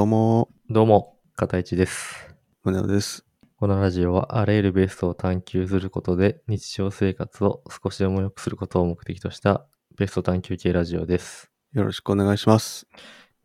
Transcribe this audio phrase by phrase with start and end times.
[0.00, 2.34] どうも、どうも、片市です。
[2.64, 3.26] 宗男です。
[3.56, 9.66] このラジオはあらゆるベストを探求することで日常生活を少しでも良くすることを目的とした
[9.98, 11.50] ベスト探求系ラジオです。
[11.74, 12.86] よろしくお願いします。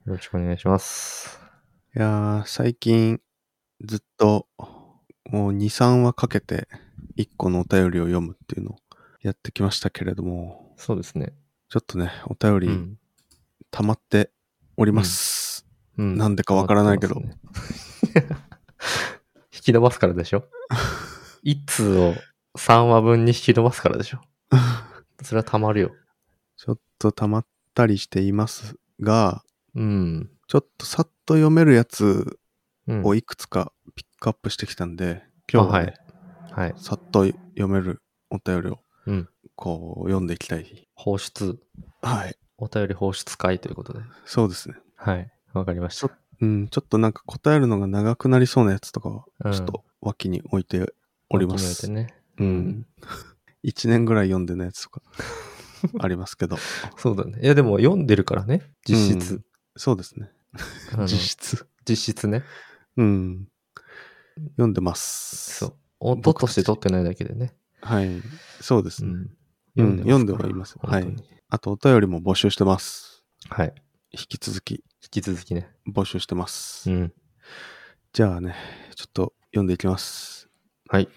[0.05, 1.41] よろしくお願いします。
[1.93, 3.19] いやー、最近、
[3.83, 4.47] ずっと、
[5.25, 6.69] もう2、3話かけて、
[7.17, 8.75] 1個のお便りを読むっていうのを
[9.21, 11.33] やってきましたけれども、そうですね。
[11.67, 12.97] ちょっとね、お便りうん。
[13.71, 14.31] 溜まって
[14.77, 15.41] おります。
[15.41, 15.44] うん、
[15.97, 17.37] なんでかわからないけどね
[19.53, 20.43] 引き伸ばすからでしょ？
[21.43, 22.13] 一通を
[22.57, 24.19] 3話分に引き伸ばすからでしょ？
[25.23, 25.91] それはたまるよ。
[26.57, 30.29] ちょっと溜まったりしていますが、うん。
[30.47, 32.37] ちょっとさっと読めるやつ
[32.87, 33.03] うん。
[33.05, 35.93] をいくつかピックアップしてきたんで、今日は、ね
[36.51, 36.69] はい。
[36.71, 36.79] はい。
[36.79, 39.29] さっと読めるお便りを、うん。
[39.55, 40.87] こう、読んでいきたい。
[40.93, 41.57] 放出。
[42.01, 42.37] はい。
[42.57, 44.01] お便り放出会ということで。
[44.25, 44.75] そうですね。
[44.95, 45.31] はい。
[45.59, 46.11] わかりました。
[46.41, 50.93] うん、ちょっとなんか答えるのが長くなりそうなやつとかは、うんちょっと脇に置いて
[51.29, 51.85] おります。
[51.85, 52.21] 脇に置いてね。
[52.39, 52.85] うん。
[53.63, 55.01] 1年ぐらい読んでないやつとか
[55.99, 56.57] ありますけど。
[56.97, 57.39] そうだね。
[57.41, 58.61] いや、でも読んでるからね。
[58.87, 59.41] 実質。
[59.75, 60.29] そうですね。
[61.07, 61.67] 実質。
[61.87, 62.43] 実質ね。
[62.97, 63.47] うん。
[64.51, 65.55] 読んでます。
[65.59, 65.73] そう。
[65.99, 67.55] 音として取ってないだけでね。
[67.81, 68.21] はい。
[68.61, 69.11] そうですね。
[69.11, 69.29] うん。
[69.77, 73.23] うん読んではいます本当にあとお便りも募集してます。
[73.49, 73.73] はい。
[74.11, 75.69] 引き続き引き続きね。
[75.87, 76.89] 募集してます。
[76.89, 77.13] うん。
[78.11, 78.55] じゃあね、
[78.95, 80.49] ちょっと読んでいきます。
[80.89, 81.07] はい。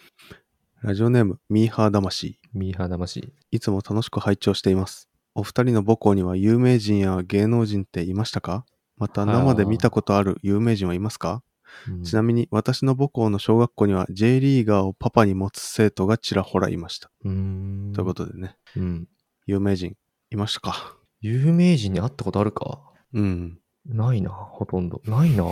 [0.82, 2.38] ラジオネーム、ミーハー魂。
[2.52, 3.32] ミーハー魂。
[3.50, 5.08] いつも楽しく拝聴しています。
[5.34, 8.66] お二人の母校には有名人や芸能人っていましたか？
[8.98, 11.42] また生で見たことある有名人はいますか、
[11.88, 17.10] うんちなみに私の母校の小学校には J リーガーをパパに持つ生徒がちらほらいました。
[17.24, 17.92] うーん。
[17.94, 19.08] ということでね、うん。
[19.46, 19.94] 有名人
[20.30, 20.96] いましたか？
[21.20, 22.80] 有名人に会ったことあるか？
[23.12, 23.58] うん。
[23.88, 25.00] ないな、ほとんど。
[25.06, 25.44] ないな。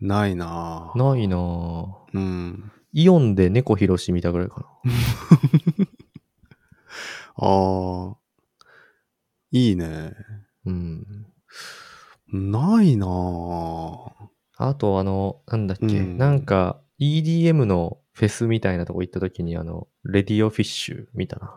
[0.00, 0.98] ないなぁ。
[0.98, 1.38] ないな。
[2.14, 2.72] うん。
[2.92, 4.66] イオンで猫ひろし見たぐらいかな。
[7.36, 8.16] ああ。
[9.50, 10.12] いいね。
[10.66, 11.26] うん。
[12.32, 14.10] ないなぁ。
[14.56, 21.54] あと、あの、なんだっけ、うんなんか、EDM のフェスみたいなとこ行った時に、あの、レディオフィッシュ見たな。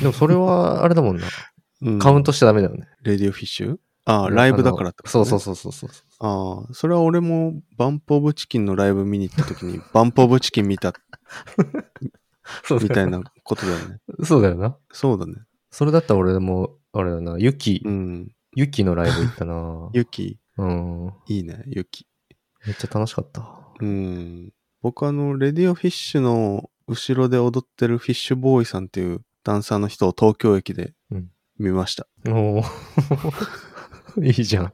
[0.00, 1.26] でもそれは、あれだもんな。
[1.80, 2.88] うんカウントしちゃダメだよね。
[3.02, 3.78] レディオフィッシュ？
[4.08, 6.16] ああ、ライブだからってこと、ね、そうそうそうそうそう。
[6.20, 10.94] ああ、それは俺もバンプオブチキンのライブ見に行った時に、 バンプオブチキン見た
[12.80, 13.18] みたいな。
[13.18, 14.00] なことだよね。
[14.24, 14.78] そうだよな。
[14.92, 15.34] そうだね。
[15.70, 18.32] それだったら俺も、あれだな、ユキ、うん。
[18.54, 19.90] ユキのライブ行ったな。
[19.92, 21.12] ユキ、うん。
[21.26, 22.06] いいね、ユキ。
[22.66, 23.46] めっちゃ楽しかった。
[23.78, 24.54] うん。
[24.80, 32.06] 僕あの、レディオフィッシュの後ろで踊ってるフィッシュボーイさんっていうダンサーの人を東京駅でうん見ました。
[32.26, 33.67] おー
[34.22, 34.72] いいじゃん。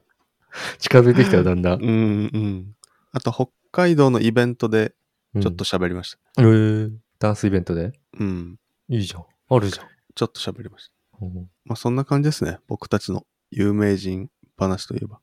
[0.78, 1.82] 近づいてきたよ、だんだん。
[1.82, 2.76] うん、うん。
[3.12, 4.94] あと、北海道のイベントで
[5.34, 5.64] うんちょっと。
[5.64, 6.42] 喋りました。
[6.42, 7.92] えー、ダンスイベントで？
[8.18, 8.58] うん。
[8.88, 9.24] いいじゃん。
[9.48, 9.86] あるじゃん。
[10.14, 10.94] ちょっと喋りました。
[11.22, 12.58] うんまあそんな感じですね。
[12.68, 15.20] 僕たちの有名人話といえば。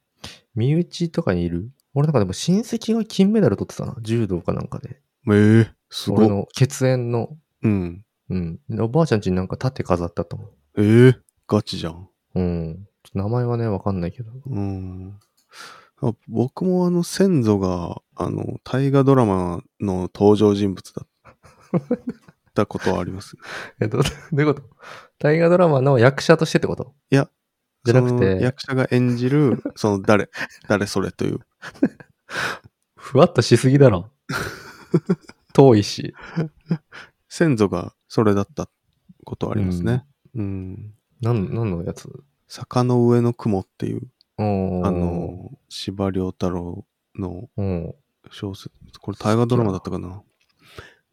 [0.53, 1.71] 身内とかにいる？
[1.93, 3.95] 俺なんかでも親戚が金メダル取ってたな。
[4.01, 5.01] 柔道かなんかで。
[5.31, 6.25] ええすごい。
[6.25, 8.05] 俺の血縁の、うん。
[8.29, 8.59] うん。
[8.79, 12.09] おばあちゃんちになんか盾飾ったと思ええガチじゃん。
[12.35, 12.39] う。
[12.39, 12.87] うん。
[13.13, 14.31] 名前はね、わかんないけど。
[14.45, 15.19] うん。
[16.03, 21.07] あ僕もあの先祖が、あの、大河ドラマの登場人物だっ
[22.53, 23.35] た ことはあります。
[23.79, 24.63] え、どうどういうこと？
[25.19, 26.93] 大河ドラマの役者としてってこと？
[27.11, 27.29] いや、
[27.83, 30.29] じゃなくて役者が演じる、その誰、
[30.67, 31.39] 誰それという。
[32.95, 34.09] ふわっとしすぎだろ。
[35.53, 36.13] 遠いし。
[37.29, 38.69] 先祖がそれだった
[39.25, 40.05] ことはありますね。
[40.33, 40.93] うん。
[41.21, 42.09] なん、なんのやつ？
[42.51, 44.01] 坂の上の雲っていう、
[44.37, 46.85] あ、の、司馬遼太郎
[47.15, 47.95] のうん。
[48.29, 50.21] 小説、これ大河ドラマだったかな？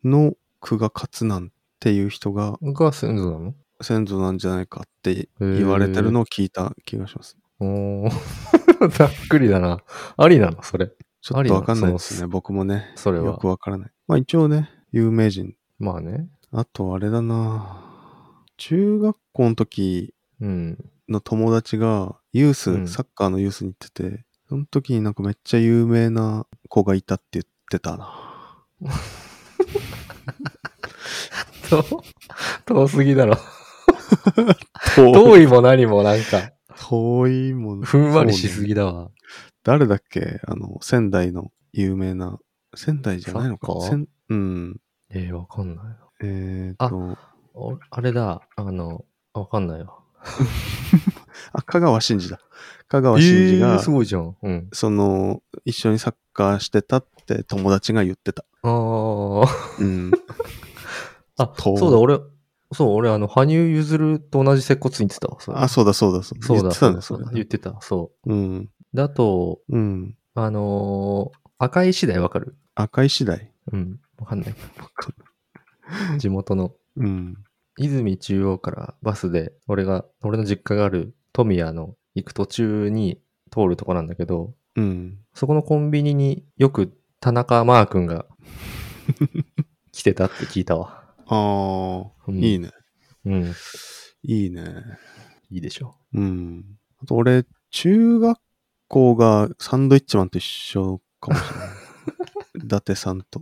[0.03, 3.55] の久我勝南っていう人がが先祖なの？
[3.81, 7.39] 先祖なんじゃないかって言われてるのを聞いた気がします。
[7.61, 8.11] おー
[8.91, 9.79] ざっくりだな。
[10.17, 10.61] ありなの？
[10.65, 10.91] それ。
[11.21, 12.27] ちょっとわかんないですね。
[12.27, 12.93] 僕もね。
[12.97, 13.91] それはよくわからない。
[14.09, 15.55] まあ一応ね、有名人。
[15.79, 16.29] まあね。
[16.51, 17.81] あとあれだな
[18.57, 20.91] 中学校の時うん。
[21.09, 28.65] の友達がユース、うんサッカーのユースに行ってて、その時になんかめっちゃ有名な子がいたって言ってたな。
[31.71, 31.85] 遠
[32.67, 33.37] 遠すぎだろ。
[34.97, 36.53] 遠遠いも何もなんか、
[36.89, 37.81] 遠いもん。
[37.83, 39.11] ふんわりしすぎだわ。
[39.65, 40.41] 誰だっけ？
[40.47, 42.39] あの、仙台の有名な、
[42.75, 43.91] 仙台じゃないのかサッカー？
[43.91, 44.81] 仙うん。
[45.11, 45.99] えー、わかんないな。
[46.23, 47.19] えーと、
[47.55, 49.05] おあれだ、あの、
[49.35, 49.98] わかんないわ。
[51.53, 52.41] あ、香川真司だ。
[52.89, 54.37] 香川真司えが、ーすごいじゃん。
[54.43, 54.69] うん。
[54.73, 58.45] その、一緒にサッカーしてたって友達が言ってた。
[58.63, 59.47] ああ。
[59.79, 60.11] うん。
[61.39, 62.19] あ、とそうだ、俺、
[62.73, 66.47] そう、俺、あの、羽生結弦と同じ接骨院ってたあ、そうだそうだそうだ。
[66.47, 67.31] そうだ、言ってたね、それそうだ。
[67.33, 68.57] 言ってた、そうん。
[68.59, 68.69] う。
[68.97, 70.17] で、あと、うん。
[70.35, 72.57] あのー赤い次第わかる？
[72.77, 73.51] 赤い次第？
[73.73, 74.55] うん、わかんない。
[76.19, 77.37] 地元のうん。
[77.79, 83.21] 泉中央からバスで、俺が、俺の実家がある富谷の行く途中に
[83.51, 85.19] 通るとこなんだけど、うん。
[85.35, 88.27] そこのコンビニによく田中マー君が
[89.93, 91.05] 来てたって聞いたわ。
[91.27, 92.71] ああ、うんいいね。
[93.25, 93.53] うん。
[94.23, 94.65] いいね。
[95.51, 96.65] いいでしょうん。
[97.03, 98.39] あと俺、中学
[98.89, 101.69] 校がサンドイッチマンと一緒かもしれない。
[102.65, 103.41] 伊達さんと。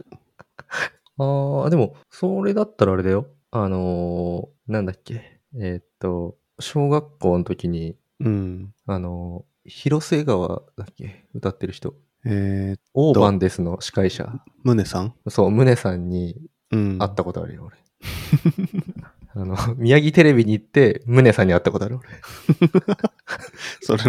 [1.19, 3.27] ああ、でも、それだったらあれだよ。
[3.65, 5.41] あのーなんだっけ？
[5.59, 8.75] えーっと、小学校の時に、うん。
[8.87, 11.25] あのー広瀬川だっけ？
[11.35, 11.95] 歌ってる人。
[12.25, 14.33] えー、オーバンデスの司会者。
[14.65, 15.15] 宗さん？
[15.29, 16.37] そう、宗さんに
[16.73, 16.99] うん。
[16.99, 17.77] 会ったことあるよ、俺。
[19.35, 21.99] あの、宮城テレビに行って、宗さんに会ったことある、
[23.83, 24.03] それ、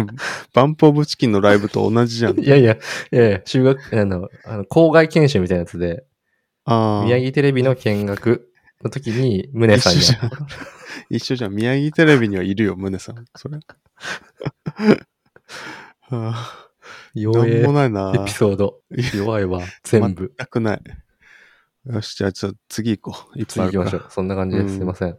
[0.54, 2.32] バンプオブチキンのライブと同じじゃん。
[2.32, 2.42] 俺。
[2.46, 2.78] いやいや、い
[3.16, 6.04] やいや、修学、あの、あの、校外研修みたいなやつで、
[6.64, 7.04] ああ。
[7.04, 8.50] 宮城テレビの見学
[8.82, 10.00] の時に、宗さんに。
[11.10, 11.52] 一緒じゃん。
[11.52, 13.24] 宮城テレビにはいるよ、宗さん。
[13.34, 13.58] それ。
[16.00, 16.70] はあ、
[17.14, 18.12] 弱えもないな。
[18.14, 18.80] エピソード。
[19.14, 20.32] 弱いわ、全部。
[20.38, 20.82] 全くない。
[21.86, 23.40] よし、じゃあ、ちょっと次行こう。
[23.40, 24.06] い次行きましょう。
[24.10, 24.66] そんな感じです。
[24.66, 25.18] うんすいません。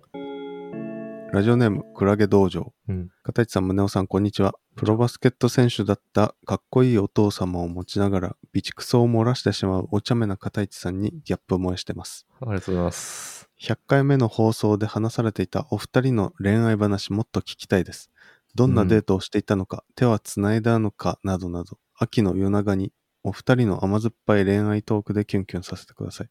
[1.31, 2.73] ラジオネーム、クラゲ道場。
[2.87, 3.09] うん。
[3.21, 4.55] 片市さん、宗男さん、こんにちは。
[4.75, 12.25] プロバスケット選手だったかっこいいお父様を持ちながら、備蓄層を漏らしてしまうお茶目な片市さんにギャップ萌えしてます。
[12.41, 13.48] ありがとうございます。
[13.61, 18.09] 100回目の放送で話されていたお二人の恋愛話もっと聞きたいです。
[18.55, 26.29] どんなデートをしていたのか、手は繋いだのかなどなど、秋の夜長にお二人の甘酸っぱい恋愛トークでキュンキュンさせてください。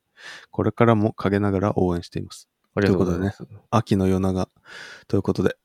[0.50, 2.48] これからも陰ながら応援しています。
[2.74, 3.46] ありがとうございます。
[3.70, 4.48] 秋の夜長
[5.06, 5.56] ということで、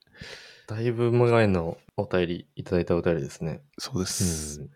[0.68, 3.62] だいぶ前のお便り、いただいたお便りですね。
[3.78, 4.62] そうでうす。
[4.62, 4.70] ん。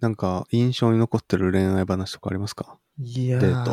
[0.00, 2.78] なんか印象に残ってる恋愛話とかありますか？
[2.98, 3.64] いやデー、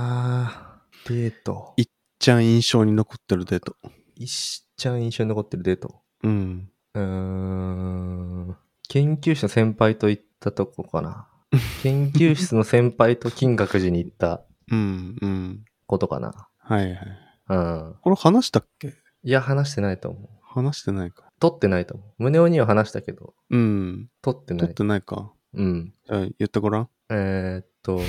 [1.09, 1.73] デート。
[1.75, 1.89] いっ
[2.23, 3.75] ちゃん印象に残ってるデート。
[4.15, 5.99] 一ちゃん印象に残ってるデート？
[6.23, 6.69] うん。
[6.93, 8.55] うーん。
[8.87, 11.27] 研究室の先輩と行ったとこかな。
[11.81, 15.65] 研究室の先輩と金閣寺に行った うん、うん。
[15.85, 16.47] ことかな。
[16.59, 16.97] はいはい。
[17.49, 17.95] うん。
[18.01, 18.93] これ話したっけ？
[19.23, 20.29] いや、話してないと思う。
[20.43, 21.25] 話してないか。
[21.41, 22.13] 撮ってないと思う。
[22.19, 24.09] 胸尾には話したけど、うん。
[24.21, 24.67] 撮ってない。
[24.67, 25.33] 撮ってないか。
[25.55, 25.93] うん。
[26.05, 26.89] じゃあ言ってごらん。
[27.09, 27.99] えーっと、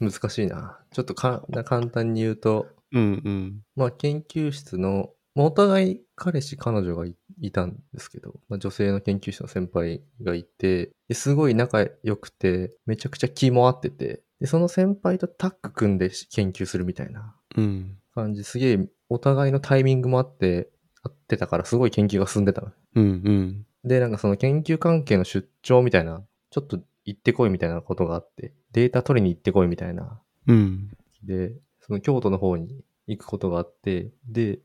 [0.00, 0.80] 難しいな。
[0.90, 3.60] ちょっとか簡単に言うと、うんうん。
[3.76, 17.98] まあ、研究室の、まあ、お互い彼氏、彼女がいいたんですけど、まあ、女性の研究室の先輩がいて、ですごい仲良くて、めちゃくちゃ気も合ってて、で、その先輩とタッグ組んで研究するみたいなうん。
[18.14, 20.70] 感じ、すげえお互いのタイミングもあって、
[21.02, 22.72] 合ってたからすごい研究が進んでたの。
[22.94, 23.66] うんうん。
[23.84, 30.90] で、なんかその研究関係の出張みたいな、ちょっと行ってこいみたいなことがあって、データ取りに行ってこいみたいなうん。
[31.22, 31.52] で、
[31.86, 34.60] その京都の方に行くことがあって、で、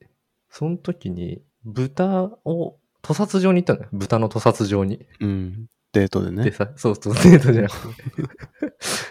[0.49, 3.89] その時に豚を屠殺場に行ったのよ。
[3.91, 5.05] 豚の屠殺場に。
[5.19, 5.67] うん。
[5.91, 6.51] デートででね。
[6.51, 8.03] さ、そうそう、デートじゃなくて。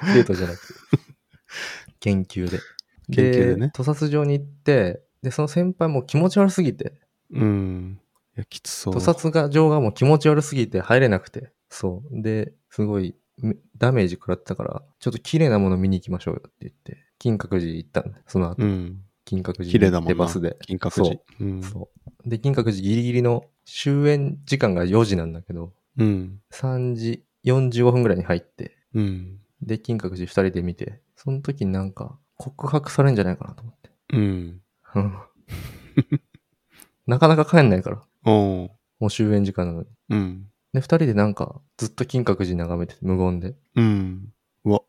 [0.14, 0.74] デートじゃなくて。
[2.00, 2.60] 研究で。
[3.12, 6.94] 研究でね屠殺場に行って、で、その先輩も気持ち悪すぎて、
[7.30, 8.00] うん。
[8.36, 8.94] いや、きつそう。
[8.94, 12.22] 屠殺が場がもう気持ち悪すぎて入れなくて、そう。
[12.22, 18.24] で、すごいめダメージ食らってたから、ちょっと綺麗なもの見に行きましょうよって言って、金閣寺行ったんだよ。
[18.26, 19.02] その後、うん。
[19.24, 20.14] 金閣寺綺麗だもんな。
[20.14, 20.56] でバスで。
[20.66, 21.20] 金閣寺。
[21.40, 21.62] うん。
[21.62, 21.90] そ
[22.24, 22.28] う。
[22.28, 26.40] で、金閣寺ギリギリの終演時間が4時なんだけど、うん。
[26.52, 29.38] 3時45分ぐらいに入って、うん。
[29.60, 33.90] で、金閣寺2人で見て、その時になんか告白されるんじゃないかなと思って。
[34.12, 34.60] うん。
[34.94, 35.18] うん
[37.08, 38.02] なかなか帰んないから。
[38.26, 38.70] おう。
[39.00, 39.88] もう終演時間なのに。
[40.10, 40.46] うん。
[40.74, 43.54] で、2人でなんかずっと金閣寺眺めてて無言で。
[43.76, 44.28] うん。
[44.64, 44.80] うわ。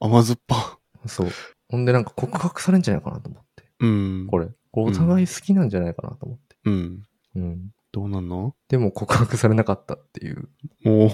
[0.00, 0.78] 甘酸っぱ。
[1.08, 1.28] そう。
[1.68, 3.64] ほんでなんか告白されるんじゃないかなと思って。
[3.80, 4.26] うん。
[4.30, 4.48] これ。
[4.72, 6.56] これお互い好きなんじゃないかなと思って。
[6.64, 7.02] うん。
[7.34, 7.70] うん。
[7.92, 8.54] どうなんの？
[8.68, 10.48] でも告白されなかったっていう。
[10.84, 11.10] おう。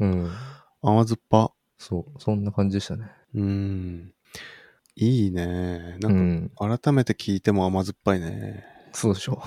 [0.00, 0.30] うん。
[0.82, 1.52] 甘酸っぱ。
[1.78, 2.20] そう。
[2.20, 3.10] そんな感じでしたね。
[3.34, 4.12] うん。
[4.96, 5.98] いいね。
[6.00, 6.50] なうんん。
[6.56, 8.64] か、改めて聞いても甘酸っぱいね。
[8.92, 9.42] そうでしょ。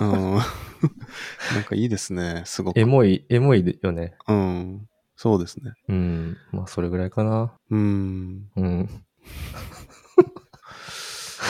[0.00, 0.10] うん。
[1.54, 2.42] なんかいいですね。
[2.46, 2.78] すごく。
[2.78, 4.16] エモい、エモいよね。
[4.26, 4.88] うん。
[5.16, 5.72] そうですね。
[5.88, 6.36] うん。
[6.52, 7.52] まあ、それぐらいかな。
[7.70, 8.50] うん。
[8.56, 8.88] うん。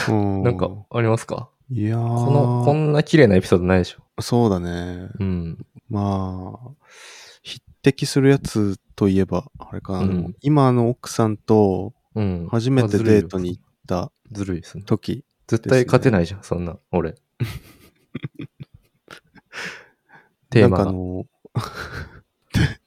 [0.09, 1.51] うん なんか、ありますか？
[1.71, 4.03] いやーこの、こんな綺麗なエピソードないでしょ。
[4.23, 5.09] そうだね。
[5.19, 5.67] うん。
[5.91, 6.69] まあ、
[7.45, 12.49] 筆適するやつといえば、あれかな、うん今の奥さんとうん。
[12.51, 14.85] 初めてデートに行ったずるいですね。
[14.85, 17.15] 時、絶対勝てないじゃん、そんな、俺。
[20.51, 20.85] テーマが。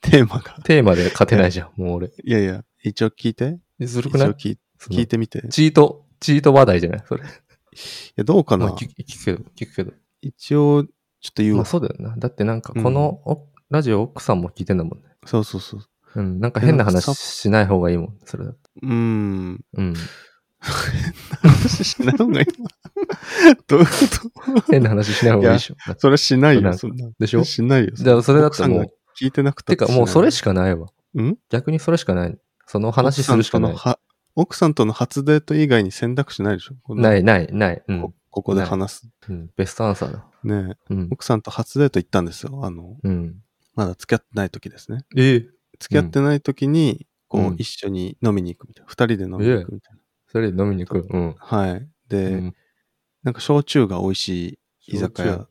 [0.02, 0.58] テーマが。
[0.64, 2.08] テーマで勝てないじゃん、もう俺。
[2.24, 3.60] いやいや、一応聞いて。
[3.80, 4.30] ずるくない？
[4.30, 5.40] 一応聞いその聞いてみて。
[5.46, 7.04] いチート、チート話題じゃない？
[7.08, 7.24] それ。
[8.16, 8.68] や、どうかな？
[8.68, 9.92] まあ聞く聞くけど、聞くけど。
[10.22, 10.90] 一応、ちょ
[11.30, 11.58] っと言うわ。
[11.60, 12.16] まあそうだよな。
[12.18, 15.06] だってなんか、この、おラジオ奥さんも聞いてんだもんね。
[15.26, 15.82] そうそうそう。
[16.16, 16.40] うん。
[16.40, 18.58] なんか変な話しない方がいいもん、それだと。
[18.82, 19.62] うーん。
[19.74, 19.94] うん。
[21.42, 25.76] 話しない方がいいな どういうこ変な話しない方がいいでしょ。
[25.94, 26.72] とそれしないよ。
[27.20, 27.44] でしょ？
[27.44, 27.92] しないよ。
[27.94, 30.88] じゃあそれだ奥さんがともう、聞いてなくたてかもうそれしかかないわ。
[31.20, 31.36] ん？
[31.50, 32.38] 逆にそれしかない。
[32.68, 33.76] その話するしかない。
[34.36, 36.96] 奥さんとの初デート以外に選択肢ないでしょ？
[36.96, 37.84] ない、ない、ない。
[37.88, 38.14] うんこ。
[38.30, 39.10] ここで話す。
[39.30, 39.50] うん。
[39.58, 40.26] ベストアンサーだ。
[40.44, 41.08] ねえうん。
[41.12, 42.62] 奥さんと初デート行ったんですよ。
[42.64, 43.36] あの、うん。
[43.76, 45.00] まだ付き合ってない時ですね。
[45.18, 45.40] ええ。
[45.80, 48.90] 付き合ってない時に、こう、うん一緒に飲みに行くみたいな。
[48.90, 49.98] 二人で飲みに行くみたい
[50.28, 51.08] それで飲みに行く。
[51.10, 51.28] うん。
[51.30, 51.36] な。
[51.40, 51.88] はい。
[52.08, 52.54] で、うん
[53.24, 54.30] なんか焼酎が美味し
[54.88, 55.48] い居酒屋。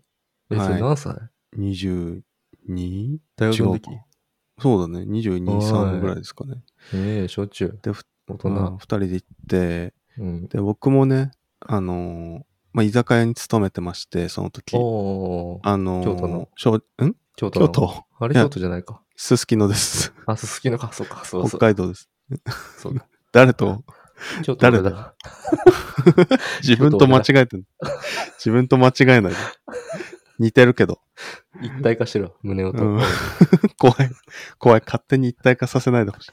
[0.51, 1.15] え、そはいれ何歳
[1.57, 2.23] ？22?
[3.37, 3.91] 大学の時？
[4.61, 5.07] そうだね。
[5.07, 6.63] 22、はい3ぐらいですかね。
[6.95, 7.79] ええ、焼酎。
[7.83, 8.05] で、ふ
[8.37, 8.79] 大まあ人。
[8.79, 10.49] 二人で行って、うん。
[10.49, 14.75] で、僕もね、あのーまあ、居酒屋に勤めてまして、その時。
[14.77, 16.49] あのー京都の？
[16.57, 17.17] 焼ん？
[17.37, 17.67] 京都の？
[17.69, 18.05] 京都？
[18.21, 19.01] あれ京都じゃないか。
[19.17, 20.13] すすきのです。
[20.27, 20.91] あ、すすきのか。
[20.93, 21.25] そうか。
[21.25, 21.59] そうそう。
[21.59, 22.09] 北海道です。
[22.79, 23.07] そうだ。
[23.33, 23.83] 誰と？
[24.43, 24.91] 京都誰だ？
[24.91, 25.15] だ
[26.63, 27.65] 自分と間違えてる。
[28.39, 29.37] 自分と間違えないで。
[30.39, 31.01] 似てるけど。
[31.61, 32.31] 一体化してるわ。
[32.43, 32.79] 胸音。
[32.79, 33.01] うん
[33.79, 34.11] 怖い。
[34.59, 34.83] 怖い。
[34.85, 36.31] 勝手に一体化させないでほしい。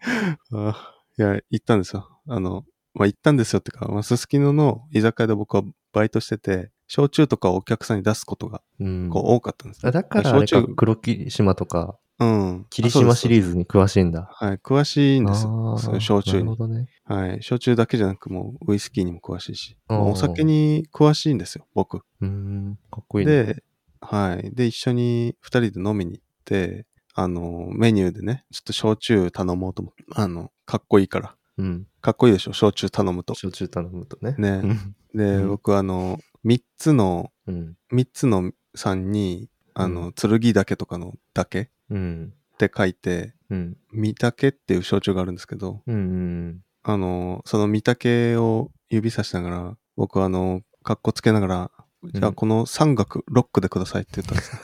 [0.52, 2.08] あいや、行ったんですよ。
[2.28, 2.64] あの、
[2.94, 5.62] まあ、行ったんですよってか、まあ、すすきのの居酒屋で僕は
[5.92, 12.66] バイトしてて、焼酎とかをお客さんに出すことがうんこう多かったんです、あだから焼酎黒霧島とか、うん。
[12.70, 13.56] 霧島シリーズ。
[13.56, 14.28] に詳しいんだ。
[14.32, 14.56] はい。
[14.56, 16.00] 詳しいんですあよ。
[16.00, 16.44] 焼酎に。
[16.44, 16.88] なるほどね。
[17.04, 17.42] はい。
[17.42, 21.98] 焼酎だけじゃなく、もうウイスキーにも詳しいし、お酒に詳しいんですよ、僕。
[22.20, 23.44] うーん、かっこいいね。
[23.44, 23.62] で、
[24.00, 24.50] はい。
[24.52, 26.86] で、一緒に二人で飲みに行って、
[27.18, 31.34] あの、メニューでね、ちょっと焼酎頼もうと思って、あの、かっこいいから。
[31.58, 31.86] うん。
[32.00, 33.34] かっこいいでしょ、焼酎頼むと。
[33.34, 34.36] 焼酎頼むとね。
[34.38, 37.74] ねうんで、うん僕あの、三つの、うん。
[37.90, 42.32] 三つのさんに、あうの、剣岳とかの岳うん。
[42.54, 43.76] って書いて、うん。
[43.90, 45.94] 三岳っていう焼酎があるんですけど、うん。
[45.94, 46.60] うん。
[46.84, 51.70] あの、その三岳を指さしながら、僕はあの、かっこつけながら、
[52.14, 54.58] じゃあうんこの三角ロックでくださいって言ったんですよ。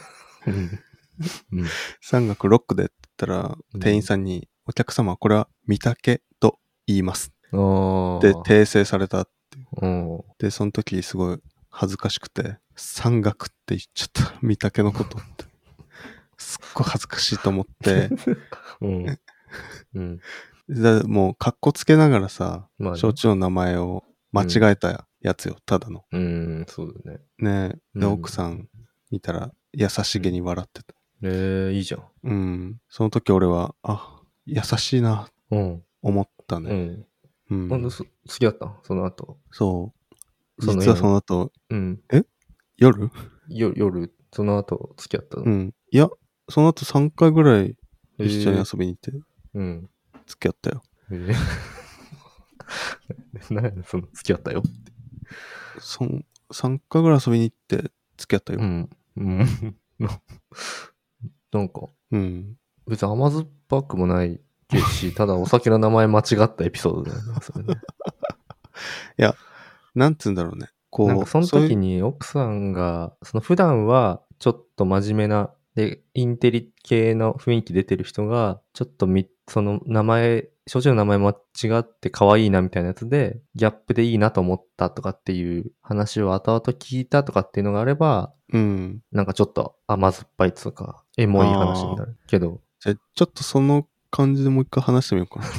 [0.46, 0.78] うん。
[1.52, 1.66] うん。
[2.00, 7.32] 三角ロックでって言ったらう、ん店員さんに、お客様、これは三岳と言います。
[7.52, 9.28] で、訂正された。
[9.80, 10.20] うん。
[10.38, 11.38] で、その時すごい
[11.70, 14.38] 恥ずかしくて、三角って言っちゃった。
[14.42, 15.44] 三岳のことって。
[16.38, 18.10] すっごい恥ずかしいと思って、
[18.80, 19.18] うん。
[19.94, 20.20] うん。
[20.68, 26.04] でもう、かっこつけながらさ、まあね焼酎の名前を間違えたやつよ、ただの。
[26.10, 27.20] うん、そうだね。
[27.38, 28.68] ねで、うん奥さん
[29.10, 30.94] 見たら、優しげに笑ってた。
[31.26, 32.02] ええ、いいじゃん。
[32.24, 32.80] うん。
[32.88, 35.82] その時俺は、あ、優しいな、うん。
[36.02, 36.70] 思ったね。
[36.70, 37.06] うん。
[37.50, 37.68] うん。
[37.68, 39.38] ほんと、そ好きだったその後。
[39.50, 39.94] そ
[40.58, 40.64] う。
[40.64, 42.00] その実はその後、うん。
[42.76, 43.10] 夜？
[43.48, 45.44] よ夜、その後付き合ったの？
[45.44, 45.74] うん。
[45.90, 46.08] いや、
[46.48, 47.74] その後3回ぐらい
[48.18, 49.12] えー一緒に遊びに行って
[49.54, 49.90] うん。
[50.26, 50.82] 付き合ったよ。
[51.10, 51.34] ええ。
[53.50, 54.62] 何やねんその付き合ったよ。
[55.78, 58.60] そん3回ぐらい遊びに行って付き合ったよ。
[58.60, 58.90] うん。
[59.16, 59.46] うん。
[61.54, 62.56] なんか、うん。
[62.86, 64.40] 別に甘酸っぱくもない
[64.92, 67.22] し、ただお酒の名前間違ったエピソードだよね。
[67.40, 67.74] それね
[69.94, 70.68] なんつうんだろうね。
[70.90, 81.34] こう、なんかその時に奥さんが、その普段はちょっと真面目な、で、インテリ系の雰囲気出てる人が、ちょっとみ、その名前、少女の名前間違
[81.80, 89.00] って可愛いなみたいなやつで、ギャップでいいなと思ったとかっていう話を後々聞いたとかっていうのがあれば、うん。
[89.12, 95.46] なんかちょっと甘酸っぱいつうか、エモい話になるけど、じゃあ、ちょっとその感じでもう一回話してみようかな。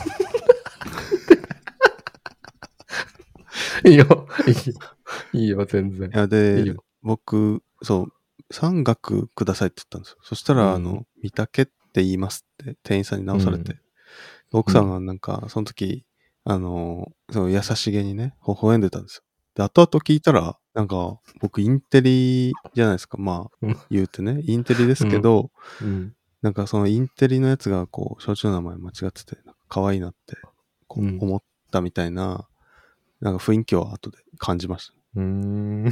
[3.89, 4.61] いいよ、いいよ、
[5.33, 6.11] いいよ、全然い。
[6.17, 8.07] や、で、いいよ僕、そう、
[8.51, 10.17] 三額くださいって言ったんですよ。
[10.23, 13.71] そしたら、うんあの、見たけって言いますって店員さんに直されて。
[13.71, 13.79] うん
[14.51, 16.05] 奥さんがなんか、その時、
[16.45, 19.23] あの、そう優しげにね、微笑んでたんですよ。
[19.55, 23.17] で、後々聞いたら、なんか、僕インテリじゃないですか。
[23.17, 26.13] まあうん、言うてね、インテリですけど、うん。
[26.41, 30.37] なんかそのインテリのやつが、こう、焼酎の名前間違ってて、なんか可愛いなって、
[30.87, 32.47] こううん思ったみたいな、
[33.19, 34.93] なんか雰囲気を後で感じました。
[35.15, 35.91] うーん。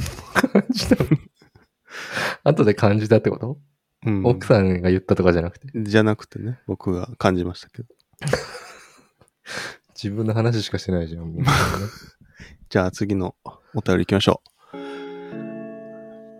[0.52, 0.96] 感じた。
[2.44, 3.58] 後で感じたってこと？
[4.04, 4.24] うん。
[4.24, 7.88] 奥さんが言ったとかじゃなくて、じゃなくてね、僕が感じましたけど。
[9.94, 11.44] 自分の話しかしてないじゃん、もう。
[12.68, 13.34] じゃあ次の
[13.74, 14.54] お便り行きましょう。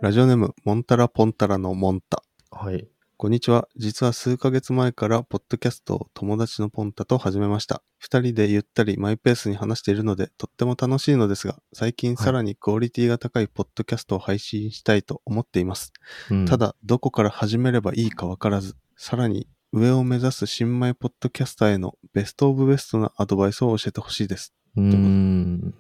[0.03, 2.23] ラジオネーム、モンタラポンタラのモンタ。
[2.51, 2.89] はい。
[3.17, 3.69] こんにちは。
[3.77, 7.81] 実は数ヶ月前からポッドキャストを友達のポンタと始めました。
[7.97, 15.93] 二人でゆったりマイペースに話しているのでとっても楽しいのですが、最近さらにクオリティが高いポッドキャストを配信したいと思っています。
[16.29, 24.53] うんた、だ、どこから始めればいいかわからず、さらに上を目指す新米ポッドキャスターへのベストオブベストなアドバイスを教えてほしいです。
[24.77, 25.75] うーん。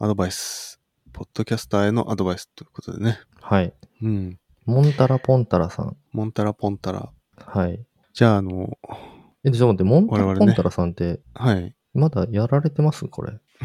[0.00, 0.80] アドバイス。
[1.12, 3.20] ポッドキャスターへのアドバイスということでね。
[3.40, 3.72] はい。
[4.02, 4.38] うん。
[4.66, 5.96] モンタラポンタラさん。
[6.12, 7.10] モンタラポンタラ。
[7.36, 7.84] はい。
[8.12, 8.78] じゃあ、あの、
[9.44, 11.74] え、ちょっと待って、モンタラポンタラさんって、はい。
[11.92, 13.06] まだやられてます？
[13.06, 13.32] これ。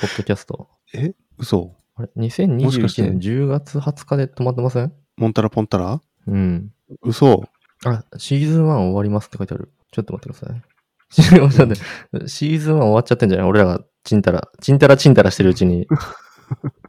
[0.00, 0.68] ポッドキャスト。
[0.94, 1.14] え？
[1.38, 2.08] 嘘あれ？
[2.16, 4.92] もしかして ?2021 年10月20日で止まってません？
[5.16, 6.00] モンタラポンタラ？
[6.26, 6.72] うん。
[7.02, 7.44] 嘘
[7.84, 9.72] あ、シーズン1終わりますって書いてある。
[9.90, 10.62] ちょっと待ってください。
[11.10, 11.82] シーズン1待
[12.16, 13.48] ってシーズン1終わっちゃってんじゃない？
[13.48, 15.86] 俺らがチンタラ、チンタラチンタラしてるうちに。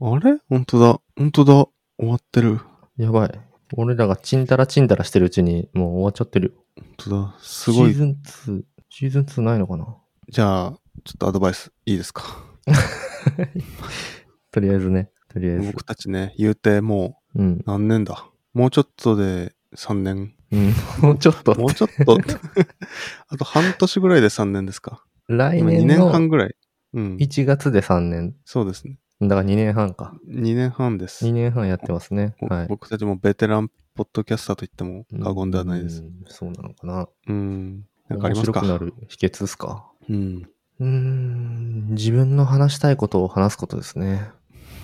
[0.00, 0.38] あれ？
[0.48, 1.00] 本当だ。
[1.16, 1.52] 本当だ。
[1.98, 2.60] 終わってる。
[2.96, 3.40] やばい。
[3.76, 6.64] 俺らがチンタラチンタラしてるうちにもう終わっちゃってるよ。
[6.76, 7.34] 本当だ。
[7.40, 7.98] すごいシー。
[7.98, 8.16] ズン
[8.58, 9.86] 2、シーズン2ないのかな？
[10.28, 10.72] じゃあ、
[11.04, 12.24] ちょっとアドバイスいいですか？
[14.50, 15.10] とりあえずね。
[15.28, 15.66] とりあえず。
[15.72, 17.40] 僕たちね、言うてもう。
[17.66, 18.26] 何年だ？
[18.52, 20.34] もうちょっとで3年。
[20.52, 20.72] うん。
[21.02, 21.54] もうちょっと。
[21.58, 22.18] もうちょっと。
[23.28, 25.04] あと半年ぐらいで3年ですか？
[25.28, 26.54] 今2来年年の半ぐらい。
[26.94, 27.16] うん。
[27.16, 28.34] 1月で3年。
[28.44, 28.98] そうですね。
[29.28, 30.14] だから2年半か。
[30.28, 31.32] 2年半です2。
[31.32, 32.34] 年半やってますね。
[32.40, 32.66] ぼはい。
[32.68, 36.02] 僕たちもベテランポッドキャスターと言っても過言ではないです。
[36.02, 37.08] うんそうなのかな。
[37.28, 37.84] うん。
[38.08, 38.60] なんかあ面りますか？
[38.60, 39.86] 白くなる秘訣ですか？
[40.08, 40.48] うん。
[40.80, 44.28] うーん、自分の話したいことを話すことですね。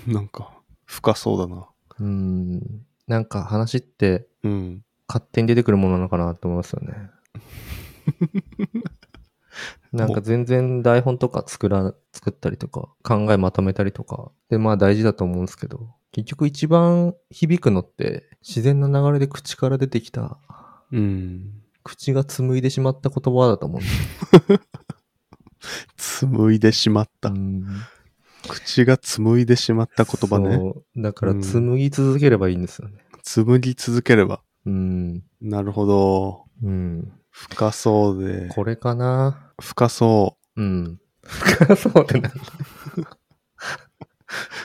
[0.07, 0.51] なんか、
[0.85, 1.67] 深そうだな。
[1.99, 4.83] うーん、なんか話ってうん。
[5.07, 7.09] 勝手に出てくるものなのかなと思いますよね。
[9.91, 20.37] なんか全然台本とか作ら、作ったりとか、考えまとめたりとか、で、まあ大事だと思うんですけど、結局一番響くのって自然な流れで口から出てきた、
[20.91, 21.61] うん。
[21.83, 23.89] 口が紡いでしまった言葉だと思うんで
[25.97, 26.29] すよ。
[26.29, 27.29] 紡いでしまった。
[27.29, 27.65] うん
[28.49, 30.55] 口が紡いでしまった言葉ね。
[30.55, 31.01] そう。
[31.01, 32.97] だからうん紡ぎ続ければいいんですよね。
[33.23, 34.41] 紡ぎ続ければ。
[34.65, 35.23] うん。
[35.41, 36.45] なるほど。
[36.63, 37.11] うん。
[37.31, 38.47] 深そうで。
[38.49, 39.51] これかな？
[39.59, 40.99] 深そうん。
[41.23, 42.29] 深そうってなんだ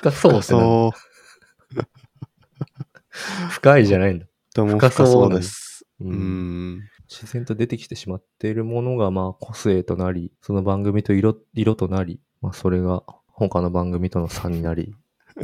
[0.02, 0.98] 深そうってなんだそう。
[3.50, 4.26] 深いじゃないんだ。
[4.54, 5.84] でも深そうです。
[6.00, 6.80] ううんん。
[7.08, 14.94] 自然と出てきてしまっているものが、まあ、個性となり、その番組と色、色となり、まあ、それが他の番組との差になり、
[15.38, 15.40] っ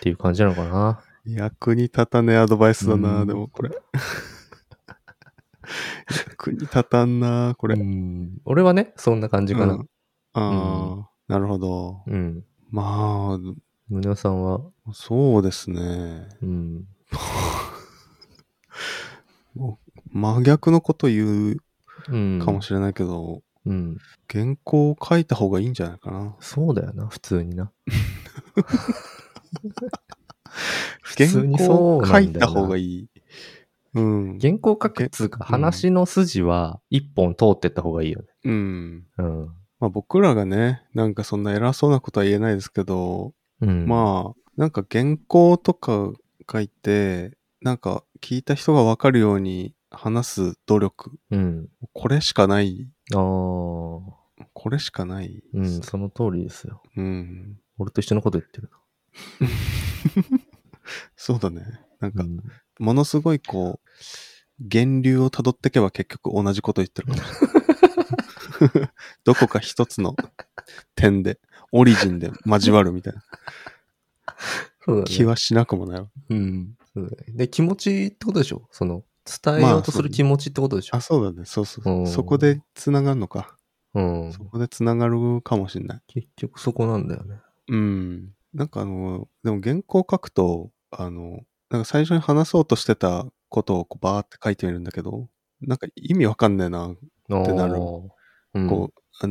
[0.00, 1.00] ていう感じなのかな。
[1.24, 3.70] 役に立たねえアドバイスだうな、んでもこれ。
[6.28, 7.78] 役に立たんな、これ。
[7.78, 8.38] うん。
[8.44, 9.74] 俺はね、そんな感じかな。
[9.74, 9.88] うん
[10.38, 12.02] ああ、なるほど。
[12.06, 12.44] うん。
[12.70, 13.38] ま
[13.88, 16.28] 宗男さんは、あ、そうですね。
[16.42, 16.84] うん。
[20.12, 21.56] 真逆のこと言う
[22.08, 22.38] うん。
[22.44, 23.96] かもしれないけど、うん。
[24.30, 26.36] 原稿を書いた方がいいんじゃないかな。
[26.40, 27.72] そうだよな、普通にな。
[31.02, 33.08] 普原通に稿そうを書いた方がいい。
[33.96, 34.38] うん。
[34.38, 38.28] 原稿書くっつうか、うん話の筋は一本通ってった方がいいよね。
[38.44, 39.04] うん。
[39.18, 39.46] うん。
[39.80, 43.86] まあ僕らがね、なんかそんな偉そうなことは言えないですけど、うん。
[43.86, 46.12] まあ、なんか原稿とか
[46.50, 51.68] 書いて、なんか聞いた人がわかるように話す努力、うん。
[51.92, 52.86] これしかない。
[53.14, 53.20] ああ、
[54.52, 55.42] これしかない。
[55.54, 56.82] うん、その通りですよ。
[56.96, 57.58] うん。
[57.78, 58.70] 俺と一緒のこと言ってる
[61.16, 61.62] そうだね。
[62.00, 62.22] なんな。
[62.22, 62.40] かう、ん
[62.78, 63.88] ものすごいこう、
[64.58, 68.90] 源流を辿ってけば結局同じこと言ってるかもしれない。
[69.24, 70.14] どこか一つの
[70.94, 71.38] 点で、
[71.72, 73.22] オリジンで交わるみたいな
[74.84, 75.04] そうだね。
[75.08, 76.08] 気はしなくもないわ。
[76.30, 76.76] うん。
[76.94, 78.66] そうだねで、気持ちってことでしょ？
[78.70, 79.02] その、
[79.44, 81.44] 伝えようとする気持ちってことでしょ、あ、そうだね。
[81.44, 83.56] そうそううんそこで繋がるのか。
[83.94, 84.32] うん。
[84.32, 86.00] そこで繋がるかもしれない。
[86.06, 87.40] 結局そこなんだよね。
[87.68, 88.34] うん。
[88.54, 95.28] なんかあの、でも原稿書くと、あの、なんか最初に話そうとしてたことをこうバーって書いてみるんだけど、
[95.60, 96.88] なんか意味わかんねえな。
[96.88, 97.74] ってなる
[98.54, 99.28] うん、こう、あ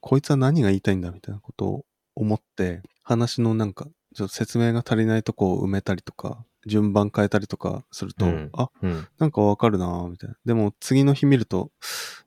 [0.00, 9.06] こいつは何が言いたいんだみたいなことを思って、話のなんか、ちょっと説明が足りないとこを埋めたりとか、順番変えたりとかすると、うんあ、うん。
[9.18, 10.36] なんかわかるなぁみたいな。
[10.44, 11.70] でも次の日見ると、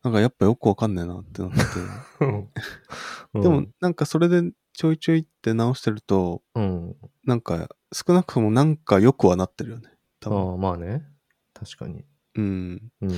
[0.03, 1.57] なんかやっぱよくわかんねえなってなって。
[3.33, 4.41] うんでも、なんかそれで
[4.73, 6.95] ちょいちょいって直してると、うん。
[7.25, 9.89] なんか少なくともなんか良くはなってるよね。
[10.19, 10.51] 多分。
[10.51, 11.05] ああ、まあね。
[11.53, 12.05] 確かに。
[12.35, 12.91] うん。
[13.01, 13.11] うん。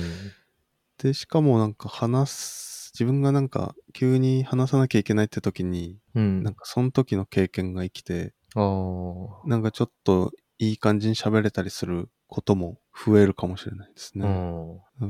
[0.98, 6.42] で、しかもなんか話す、自分がなんか急に話さなきゃいけないって時に、うん。
[6.42, 9.48] なんかその時の経験が生きて、ああ。
[9.48, 14.26] なんかちょっといい感じに喋れたりすることも増えるかもしれないですね。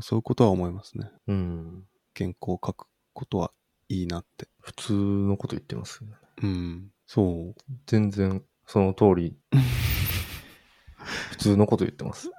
[0.02, 1.10] そういうことは思いますね。
[1.26, 1.84] うん。
[2.16, 3.52] 原稿を書くことは
[3.88, 4.48] いいなって。
[4.60, 6.16] 普通のこと言ってますよね。
[6.42, 6.90] うん。
[7.06, 7.62] そう。
[7.86, 9.36] 全然、その通り、
[11.30, 12.30] 普通のこと言ってます。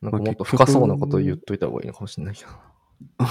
[0.00, 2.50] なんかもっと深そうなこと言っといた方がいいのかもしれないけど。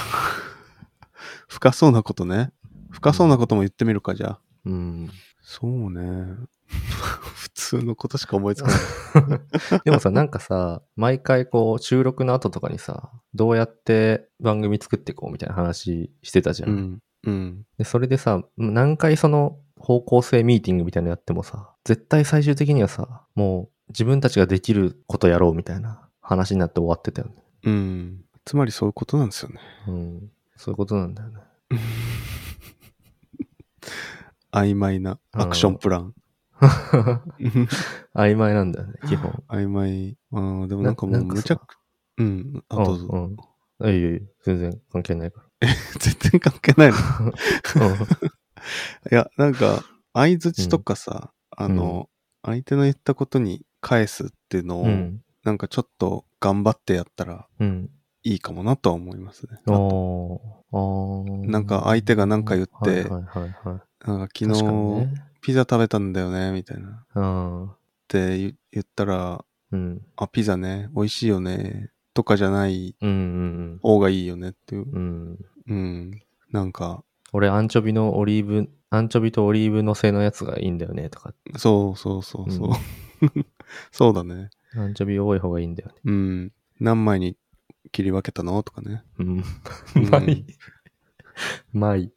[1.49, 2.53] 深そうなことね。
[2.91, 4.39] 深そうなことも言ってみるか、じゃあ。
[4.65, 5.09] うん。
[5.41, 6.35] そうね。
[6.69, 9.81] 普通のことしか思いつかない。
[9.85, 16.69] でもさ、なんかさ、毎回こう、収録の後とかにさ、どうやって番組作っていこうみたいな話してたじゃん。
[16.69, 16.99] うん。
[17.23, 17.65] うん。
[17.79, 27.43] で、それでさ、何回その方向性ミーティングみたいなのやってもさ、絶対最終的にはさ、もう自分たちができることやろうみたいな話になって終わってたよね。
[27.63, 28.25] うん。
[28.45, 29.59] つまりそういうことなんですよね。
[29.87, 30.31] うん。
[30.55, 31.39] そういうことなんだよね。
[34.51, 36.13] 曖昧なアクションプラン。
[38.13, 39.43] 曖昧なんだよね、基本。
[39.47, 40.17] 曖昧。
[40.31, 41.77] うん、でもなんかもうんむちゃく、
[42.17, 43.07] うん、あ、どうぞ。
[43.11, 43.23] うん。
[43.23, 43.31] うん。
[43.33, 43.37] い
[43.83, 45.43] やいやいや全然関係ないか
[45.99, 46.97] 全然関係ないの？
[49.07, 49.17] いら。
[49.19, 52.09] や、なんか、相づちとかさ、あの、
[52.43, 54.89] 相手の言ったことに返すっていうのを、うん。
[54.89, 55.21] うん。
[55.43, 57.89] なんかちょっと頑張ってやったらうん。
[58.23, 59.57] いいかもなとは思いますね。
[59.65, 60.39] あー
[60.71, 61.49] あー。
[61.49, 64.07] なんか相手がなんか言ってはいはいはいはい。
[64.07, 65.07] なんか昨日。
[65.41, 66.89] ピザ食べたんだよね、みたいな。
[66.89, 67.21] っう
[67.65, 67.69] ん。
[68.07, 70.01] て言言ったら、うん。
[70.15, 74.85] あ、ピザね、美味しいよね、とかじゃないうんうん方がいいよねっていう。
[74.91, 75.39] うん。
[75.67, 75.75] うん。
[75.75, 76.21] うん。
[76.51, 81.33] なんか、俺、アンチョビのオリーブ、アンチョビとオリーブのせのやつがいいんだよね、とか。
[81.57, 82.67] そうそうそうそう。
[82.69, 82.75] うん
[83.91, 84.49] そうだね。
[84.75, 85.95] アンチョビ多い方がいいんだよね。
[86.05, 86.51] うん。
[86.79, 87.37] 何枚に
[87.91, 88.63] 切り分けたの？
[88.63, 89.03] とかね。
[89.19, 89.27] うん。
[89.95, 90.45] うんまい。
[91.71, 92.11] まい。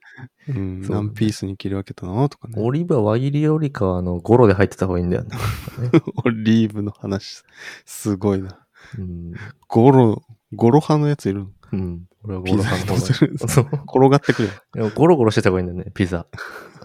[0.49, 0.83] うん。
[0.83, 2.29] 何ピースに切り分けたの？
[2.29, 2.55] とかね。
[2.59, 5.37] オリーブは輪切りよりかは、あの、ゴロで入ってた方がいいんだよね。
[6.25, 7.43] オリーブの話、
[7.85, 8.67] すごいな。
[8.99, 9.33] うん。
[9.69, 10.23] ゴロ、
[10.55, 11.51] ゴロ派のやついるの？
[11.73, 12.09] うん。
[12.25, 13.49] 俺はゴピザロ派の方とするが。
[13.49, 13.65] そう。
[13.65, 14.51] 転がってくる。
[14.73, 16.27] でもゴロゴロしてた方がいいんだよね、ピザ。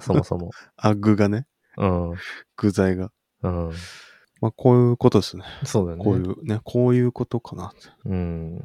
[0.01, 0.51] そもそも。
[0.77, 1.47] あ、具がね。
[1.77, 2.13] うん。
[2.57, 3.11] 具材が。
[3.43, 3.71] うん。
[4.41, 5.43] まあ、こういうことですね。
[5.65, 6.03] そうだよね。
[6.03, 7.73] こういうね、こういうことかな。
[8.05, 8.63] うん。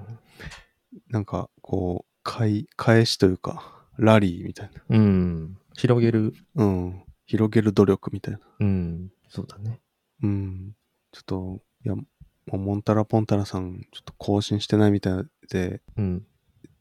[1.08, 4.82] なんか、こう、返、返しというか、ラリーみたいな。
[4.88, 5.58] うん。
[5.74, 6.32] 広げる。
[6.56, 7.02] うん。
[7.26, 8.40] 広げる努力みたいな。
[8.60, 9.10] うん。
[9.28, 9.80] そうだね。
[10.22, 10.72] うん。
[11.12, 12.04] ちょっと、いや、も
[12.52, 16.26] うモンタラポンタラさん、ちょっと更新してないみたいで、うん。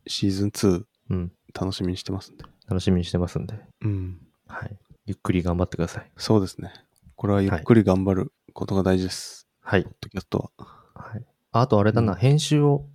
[0.08, 1.32] シーズン2うん。
[1.54, 2.44] 楽しみにしてますんで。
[2.68, 3.56] 楽しみにしてますんで。
[3.82, 4.18] うん。
[4.48, 4.78] はい。
[5.06, 6.12] ゆっくり頑張ってください。
[6.18, 6.74] そうですね。
[7.16, 9.48] これはゆっくり頑張ることが大事です。
[9.62, 9.90] はいポ。
[9.90, 10.66] ッドキャストは。
[10.96, 11.26] はい。
[11.52, 12.86] あとあれだな、うん編集を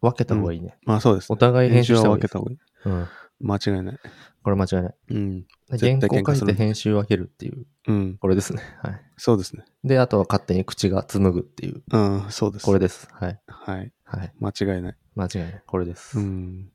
[0.00, 0.76] 分けた方がいいね。
[0.84, 2.58] まあそうです、お互い編集は分けた方がいい。
[2.86, 3.06] うん。
[3.40, 3.98] 間違いない。
[4.42, 4.94] これ間違いない。
[5.10, 5.46] うん。
[5.78, 8.16] 原稿書いて編集分けるっていう、うん。
[8.18, 8.62] これですね。
[8.82, 9.00] はい。
[9.16, 9.64] そうですね。
[9.84, 12.64] で、あとは勝手に口が紡ぐっていう、うん、そうです。
[12.64, 13.08] これです。
[13.12, 13.40] はい。
[13.46, 13.92] はい。
[14.04, 14.32] はい。
[14.40, 14.96] 間違いない。
[15.18, 15.62] 間違いない。
[15.66, 16.16] これです。
[16.16, 16.70] うん。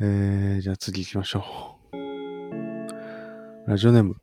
[0.00, 3.70] えー、じゃあ次行きましょう。
[3.70, 4.16] ラジオネーム、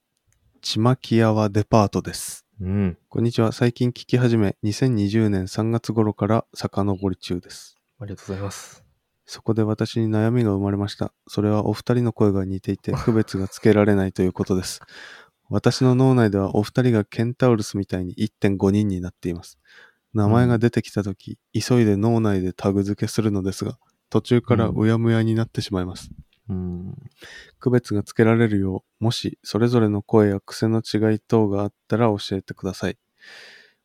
[0.61, 2.45] ちまきやわデパートです。
[2.59, 2.97] うん。
[3.07, 3.53] こんにちは。
[3.53, 7.77] 最近聞き始め、2020年3月頃から遡り中です。
[7.97, 8.83] ありがとうございます。
[9.25, 11.13] そこで私に悩みが生まれました。
[11.27, 14.81] それはお二人の声が似ていて、区別がつけられないということです。
[15.49, 19.57] 私の脳内ではお二人がケンタウルスみたいに1.5人になっています。
[20.13, 23.77] 名前が出てきたとき、急いで脳内でタグ付けするのですが、
[24.09, 26.09] 途中からうやむやになってしまいます。
[26.49, 26.95] うん。
[27.59, 32.97] 区別がつけられるよう、もしそれぞれの声や癖の違い等があったら教えてください。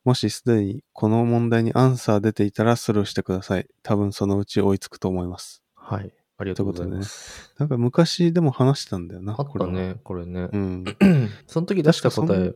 [0.04, 3.66] もしすでにこの問題にアンサー出ていたらスルーしてください。
[3.82, 5.62] 多分そのうち追いつくと思います。
[5.74, 6.12] はい。
[6.38, 7.54] ありがとうございます。
[7.58, 9.34] なんか昔でも話したんだよな。
[9.38, 9.70] あっこれは。
[9.70, 10.58] たね、これねう。
[10.58, 10.84] ん。
[11.46, 12.52] その時出した答え、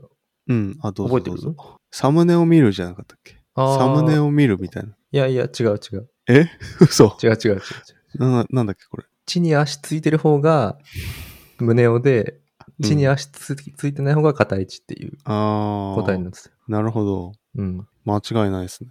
[0.48, 0.78] うん。
[0.82, 1.56] あ、どうぞ覚えてる？
[1.90, 3.39] サムネを見るじゃなかったっけ？
[3.78, 4.90] サムネを見るみたいな。
[5.12, 6.08] いやいや、違う違う。
[6.28, 6.46] え？
[6.80, 7.60] 嘘違う違う違う違う。
[8.18, 9.04] ななんだっけこれ？
[9.26, 10.78] 地に足ついてる方が
[11.58, 12.40] 胸をで、
[12.80, 15.16] 地に足つついてない方が片位置っていう。
[15.24, 16.54] 答えになってたよ。
[16.68, 17.32] なるほど。
[17.56, 17.86] うん。
[18.04, 18.90] 間違いないですね。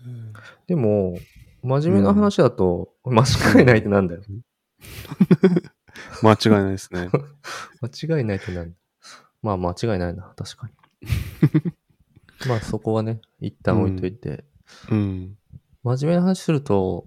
[0.67, 1.17] でも、
[1.63, 4.21] 真面目な話だと、間違いないってなんだよ。
[6.23, 7.09] 間違いないですね。
[7.81, 8.75] 間違いないってなんだ
[9.41, 10.73] まあ間違いないな、確かに。
[12.47, 14.45] まあそこはね、一旦置いといて。
[14.89, 15.37] うん。
[15.83, 17.05] 真面目な話すると、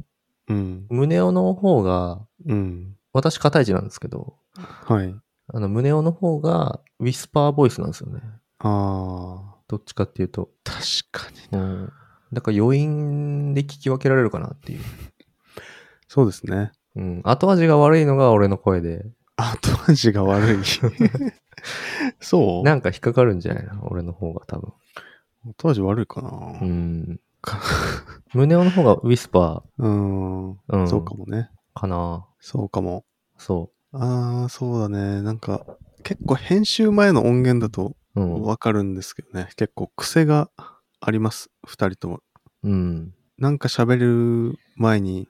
[0.48, 0.86] うん。
[0.88, 2.96] 胸尾の方が、うん。
[3.12, 5.14] 私片位置なんですけど、はい。
[5.48, 8.20] あの胸尾の方がウィスパーボイスなんですよね。
[8.60, 9.56] ああ。
[9.68, 10.50] どっちかっていうと。
[10.64, 11.58] 確かに。
[11.58, 11.92] うん。
[12.32, 14.80] だから余韻で聞き分けられるかなっていう。
[16.08, 16.72] そうですね。
[16.96, 17.20] うん。
[17.24, 19.04] 後味が悪いのが俺の声で、
[19.36, 20.58] 後味が悪い。
[22.20, 22.62] そう？
[22.64, 23.88] なんか引っかかるんじゃないの？
[23.90, 24.72] 俺の方が多分。
[25.46, 27.20] 後味悪いかなうん。
[27.42, 27.60] か
[28.32, 30.50] 胸尾の方がウィスパうん。
[30.52, 31.50] うんそうかもね。
[31.76, 32.26] ーかな。
[32.40, 33.04] そうかも。
[33.36, 35.20] そああ、そうだね。
[35.20, 35.66] なんか、
[36.02, 38.20] 結構編集前の音源だとう。
[38.20, 38.42] うん。
[38.42, 39.48] わかるんですけどね。
[39.56, 40.50] 結構癖が
[41.00, 41.50] あります。
[41.66, 42.20] 二人とも。
[42.62, 43.14] うん。
[43.38, 43.98] なんか喋
[44.52, 45.28] る前に、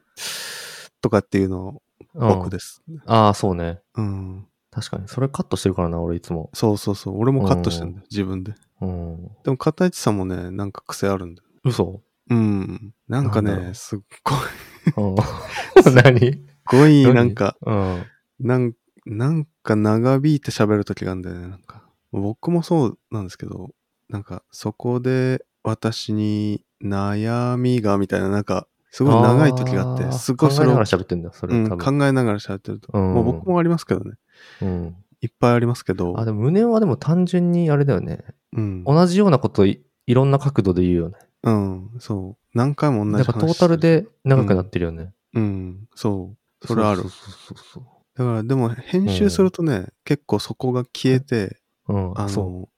[1.00, 1.82] とかっていうの
[2.14, 2.82] うん僕です。
[3.06, 3.80] ああ、そうね。
[3.96, 4.46] うん。
[4.70, 5.08] 確かに。
[5.08, 6.50] それカットしてるからな、俺いつも。
[6.52, 7.18] そうそうそう。
[7.18, 8.04] 俺もカットしてんだよ。
[8.10, 8.54] 自分で。
[8.80, 9.28] うん。
[9.44, 11.48] でも、片市さんもね、なんか癖あるんだよ。
[11.64, 12.02] 嘘？
[12.30, 12.94] うん。
[13.08, 15.14] なんかね、すっごい、うん。
[15.94, 16.20] 何？
[16.20, 17.14] すっごい、何？
[17.14, 18.04] なんか、うん。
[18.40, 18.72] なん
[19.04, 21.48] なんか長引いて喋る時があるんだよね。
[21.48, 23.70] なんか、僕もそうなんですけど、
[24.08, 31.78] なんか、そこで私に悩みが、みたいな、なんか、すごい長い時があって、ーすごいそれを考えながら喋ってんだよ、それうん。
[31.78, 32.90] 考えながら喋ってると。
[32.92, 34.12] うんもう僕もありますけどね。
[34.60, 34.96] うん。
[35.20, 38.24] いっぱいありますけどあ、、でも胸はでも単純にあれだよね。
[38.56, 38.84] うん。
[38.84, 41.16] 同じようなこといいろんな角度で言うよね。
[41.44, 42.56] うん、そう。
[42.56, 45.12] 何回も同じ話だからトータルで長くなってるよね。
[45.34, 46.66] うん、そう。
[46.66, 47.10] それあるそう。
[47.10, 51.96] そうそうだから、でも編集するとね、結構そこが消えて、そう。
[51.96, 52.20] うん。
[52.20, 52.68] あその、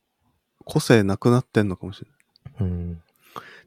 [0.65, 2.11] 個性なくなってんのかもしれ
[2.61, 2.71] ない。
[2.71, 2.73] う。
[2.73, 3.03] うん。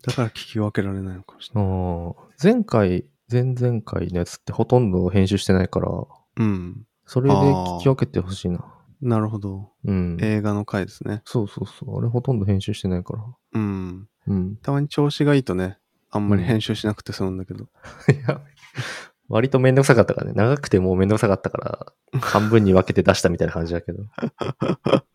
[0.04, 2.16] だから聞き分けられないのかもしれない。
[2.42, 5.90] 前回、前々回のやつってほとんど編集してないから、
[6.38, 6.86] うん。
[7.06, 8.66] それで聞き分けてほしいな。
[9.02, 9.72] なるほど。
[9.86, 10.18] うん。
[10.22, 11.22] 映画の回ですね。
[11.26, 12.00] そうそうそう。
[12.00, 13.24] あれほとんど編集してないから。
[13.54, 14.08] うん。
[14.28, 14.56] うん。
[14.58, 15.78] たまに調子がいいとね、
[16.12, 17.66] あんまり編集しなくて済むんだけど。
[18.12, 18.42] いや、
[19.30, 20.34] 割とめんどくさかったからね。
[20.34, 24.04] 長くてもうめんどくさかったから、半分に分けて出したみたいな感じだけど。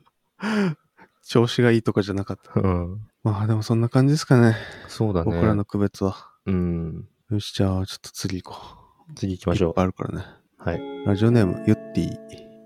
[1.24, 2.60] 調子がいいとかじゃなかった。
[2.60, 3.08] うん。
[3.22, 4.56] まあでもそんな感じですかね。
[4.88, 5.32] そうだね。
[5.32, 6.16] 僕らの区別は。
[6.46, 7.08] うん。
[7.30, 8.60] よし、じゃあちょっと次行こ
[9.08, 9.14] う。
[9.14, 10.26] 次行きましょいっぱいあるからね。
[10.58, 10.68] う。
[10.68, 10.80] はい。
[11.06, 12.16] ラジオネーム、ゆってぃ。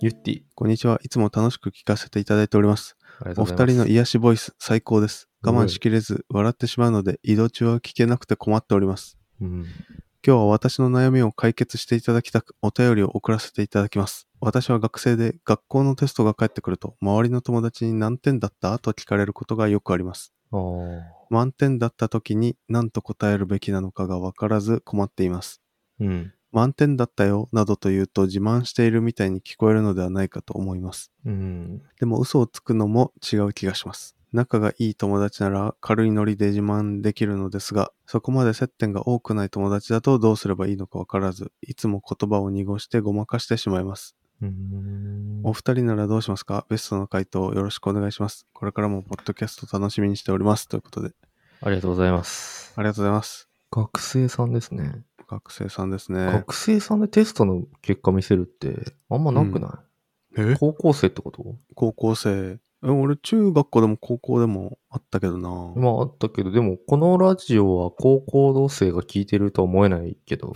[0.00, 0.42] ゆってぃ。
[0.54, 0.98] こんにちは。
[1.02, 2.95] いつも楽しく聞かせていただいております。
[3.36, 3.44] お。
[3.44, 5.28] 二人の癒しボイス、最高です。
[5.42, 9.18] 我慢しきれず、笑ってしまうので、移動中は聞けなくて困っております。
[9.40, 9.66] うん。
[10.26, 14.26] 今日は私の悩みを解決していただきたく、お便りを送らせていただきます。
[14.40, 20.32] 私は学生で、学校のテストが返ってくると、周りの友達に何点だったと聞かれることがよくあります。
[21.30, 25.60] 満点だった時に何と答えるべきなのかがわからず困っています。
[26.00, 26.32] うん。
[26.56, 31.12] 満点だったよ、などと言うと自慢しているみたいに聞こえるのではないかと思います。
[31.26, 31.82] うん。
[32.00, 34.16] でも嘘をつくのも違う気がします。
[34.32, 44.16] 仲がいい友達なら軽いノリで自慢できるのですが、そこまで接点が多くない友達だとどうすればいいのかわからず、いつも言葉を濁してごまかしてしまいます。
[44.40, 45.42] うん。
[45.44, 46.64] お二人ならどうしますか？
[46.70, 48.46] ベストの回答をよろしくお願いします。
[48.54, 50.68] これからもポッドキャスト楽しみにしております。
[50.68, 51.12] ということで、
[51.60, 52.72] ありがとうございます。
[52.76, 53.48] ありがとうございます。
[53.70, 55.02] 学生さんですね。
[55.28, 56.24] 学生さんですね。
[56.26, 59.82] 学生さんでテストの結果見せるって、あんまなくな
[60.38, 60.56] い、え？
[60.58, 61.56] 高校生ってこと？
[61.74, 62.58] 高校生。
[62.84, 65.48] え、俺中学校でも高校でもあったけどな。
[65.48, 70.54] まああったけど、でもこのラジオは高校生が聞いてるとは思えないけど、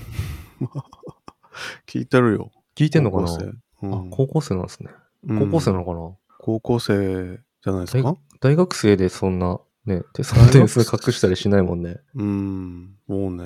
[1.87, 2.53] 聞いてるよ。
[2.77, 3.27] 聞いてんのかな？
[3.27, 3.53] 高校生。
[3.83, 3.95] うん。
[3.95, 4.91] あ、高校生なんですね。
[5.25, 5.39] うん。
[5.39, 8.17] 高校生なのかな、高校生じゃないですか？
[8.41, 12.01] 大学生でそんな、ね、テストの点数隠したりしないもんね。
[12.15, 12.97] うん。
[13.07, 13.45] もうね。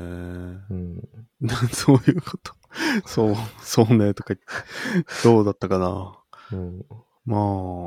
[0.70, 1.08] うん。
[1.72, 2.52] そういうこと。
[3.06, 4.34] そう、そうね、とか。
[5.22, 6.18] どうだったかな。
[6.52, 6.84] うん、
[7.24, 7.36] ま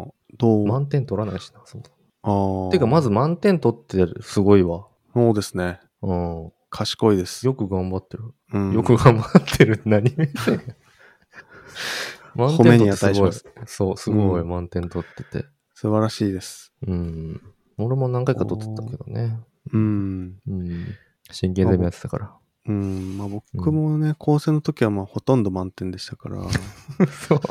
[0.08, 1.92] あ、どう満点取らないしな、そもそ
[2.24, 2.68] あも。
[2.70, 2.72] あ。
[2.72, 4.88] てか、まず満点取ってすごいわ。
[5.14, 5.80] そうですね。
[6.02, 6.52] うん。
[6.70, 7.46] 賢いです。
[7.46, 8.24] よく頑張ってる。
[8.54, 10.62] うんよく頑張ってる 何目線
[12.36, 13.32] 満点取ってすごい。
[13.66, 15.46] そう、すごいうん満点取ってて。
[15.74, 16.72] 素晴らしいです。
[16.86, 17.42] うん。
[17.78, 19.38] 俺も何回か取ってたけどね。
[19.72, 20.40] うん。
[20.48, 20.86] うん。
[21.32, 22.34] 真剣ゼミやってたから。
[22.68, 23.18] うん。
[23.18, 26.40] まあ僕もね、高専の時はまあほとんど満点でしたから。
[27.00, 27.42] 嘘。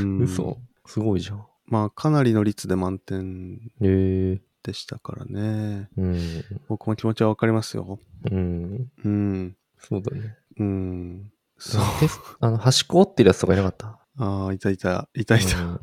[0.00, 0.58] うん、嘘。
[0.86, 1.44] すごいじゃん。
[1.66, 3.60] まあかなりの率で満点。
[3.80, 5.88] でしたからね。
[5.96, 6.18] うん。
[6.68, 8.00] 僕も気持ちはわかりますよ。
[8.30, 8.90] うん。
[9.04, 9.56] うん。
[9.78, 10.36] そうだね。
[10.58, 11.32] うん。
[11.56, 11.82] そう。
[12.40, 13.98] あの、端っこ折ってるやつとかいなかった？
[14.18, 15.80] ああ、いたいた、いたいた、うん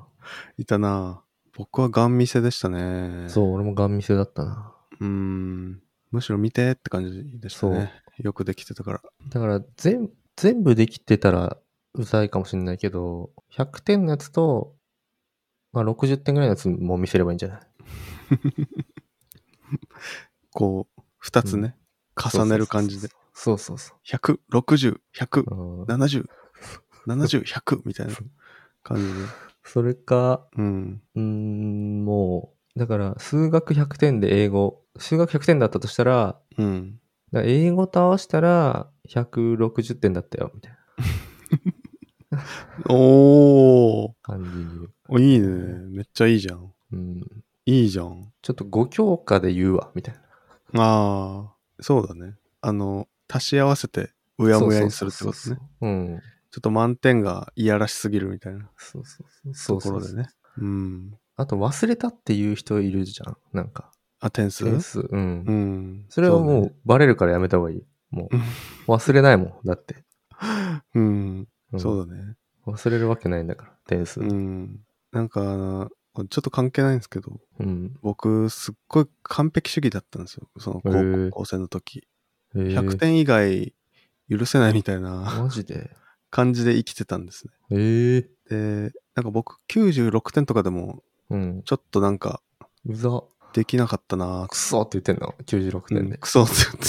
[0.57, 1.21] いたな。
[1.55, 3.29] 僕はガン見せでしたね。
[3.29, 4.73] そう、俺もガン見せだったな。
[4.99, 5.05] う。
[5.05, 5.81] ん。
[6.11, 7.91] むしろ見てって感じでしたね。
[8.17, 9.01] よくできてたから。
[9.29, 11.57] だから、全、全部できてたら、
[11.95, 14.75] うざいかもしれないけど、100点のやつと、
[15.73, 17.61] まあ、60点ぐらいのやつも見せればいいんじゃない？
[20.51, 21.75] こう、二つね、
[22.15, 23.09] 重ねる感じで。
[23.33, 23.97] そうそうそう。
[24.07, 26.25] 100、60、100、うん70、
[27.07, 28.13] 70、100みたいな
[28.83, 29.09] 感じで。
[29.63, 31.01] それか、うん。
[31.15, 36.99] うーん、もだから、数学100点で英語、数学100点だったとしたら、うん。
[37.33, 40.77] 英語と合わせたら160点だったよ、みたいな
[42.89, 44.11] おー。
[44.21, 44.87] 感じに
[45.19, 45.47] いいね。
[45.89, 46.71] めっちゃいいじゃん。
[46.91, 47.21] うん。
[47.65, 48.31] いいじゃん。
[48.41, 50.15] ちょっと5教科で言うわ、みたい
[50.73, 50.83] な。
[50.83, 52.35] ああ、そうだね。
[52.61, 55.33] あの、足し合わせて、うやむやにするってことね。
[55.33, 55.87] そうそうそうそう。
[55.87, 56.21] うん。
[56.53, 59.81] ちょっと満点がいやらしすぎるみたいなそうそうそう。
[59.81, 60.29] ところでね。
[60.59, 61.17] うん。
[61.35, 63.37] あと忘れたっていう人いるじゃん。
[63.53, 63.91] なんか。
[64.19, 64.63] あ、点数？
[64.65, 64.99] 点数？
[64.99, 65.19] うん。
[65.19, 66.05] うん。
[66.09, 67.83] それはもそううバレるからやめた方がいい。
[68.11, 68.35] もう
[68.87, 69.53] 忘れないもん。
[69.65, 69.95] だって。
[69.95, 70.03] ね。
[70.93, 71.39] うん。
[71.39, 71.47] ん
[71.79, 72.35] そうだね。
[72.67, 74.19] 忘れるわけないんだから、点数。
[74.19, 74.63] ううん。
[74.65, 74.79] ん。
[75.11, 77.41] なんか、ちょっと関係ないんですけど、
[78.03, 80.47] 僕、すっごい完璧主義だったんですよ。
[80.59, 82.07] その高校生の時。
[82.53, 83.73] へー100点以外
[84.29, 85.89] 許せないみたいなマジで？
[86.33, 87.53] 感じで生きてたんですね。
[87.69, 91.61] ええで、なんか僕96点とかでも、うん。
[91.63, 92.41] ちょっとなんか
[92.87, 93.21] うざ。
[93.53, 96.17] できなかったなクソって言ってんの ?96 うん点で。
[96.17, 96.79] クソって言って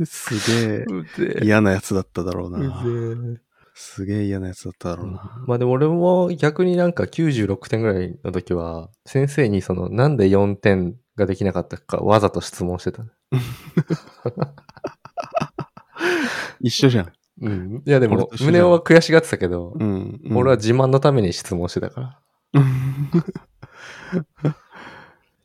[0.00, 0.84] た すげ
[1.38, 1.44] え。
[1.44, 2.58] 嫌なやつだっただろううな。
[2.58, 3.40] ぜ
[3.72, 4.96] すげえ嫌なやつだっただえ。
[5.04, 5.44] ろうな。
[5.46, 13.04] まあでも俺も逆になんか96点ぐらいの時は、先生にそのなんで4点ができなかったかわざと質問してた。
[16.60, 17.12] 一緒じゃん。
[17.42, 17.82] うん。
[17.86, 20.20] いやでも胸は悔しがってたけど、うん。
[20.24, 22.20] うん俺は自慢のために質問してたから。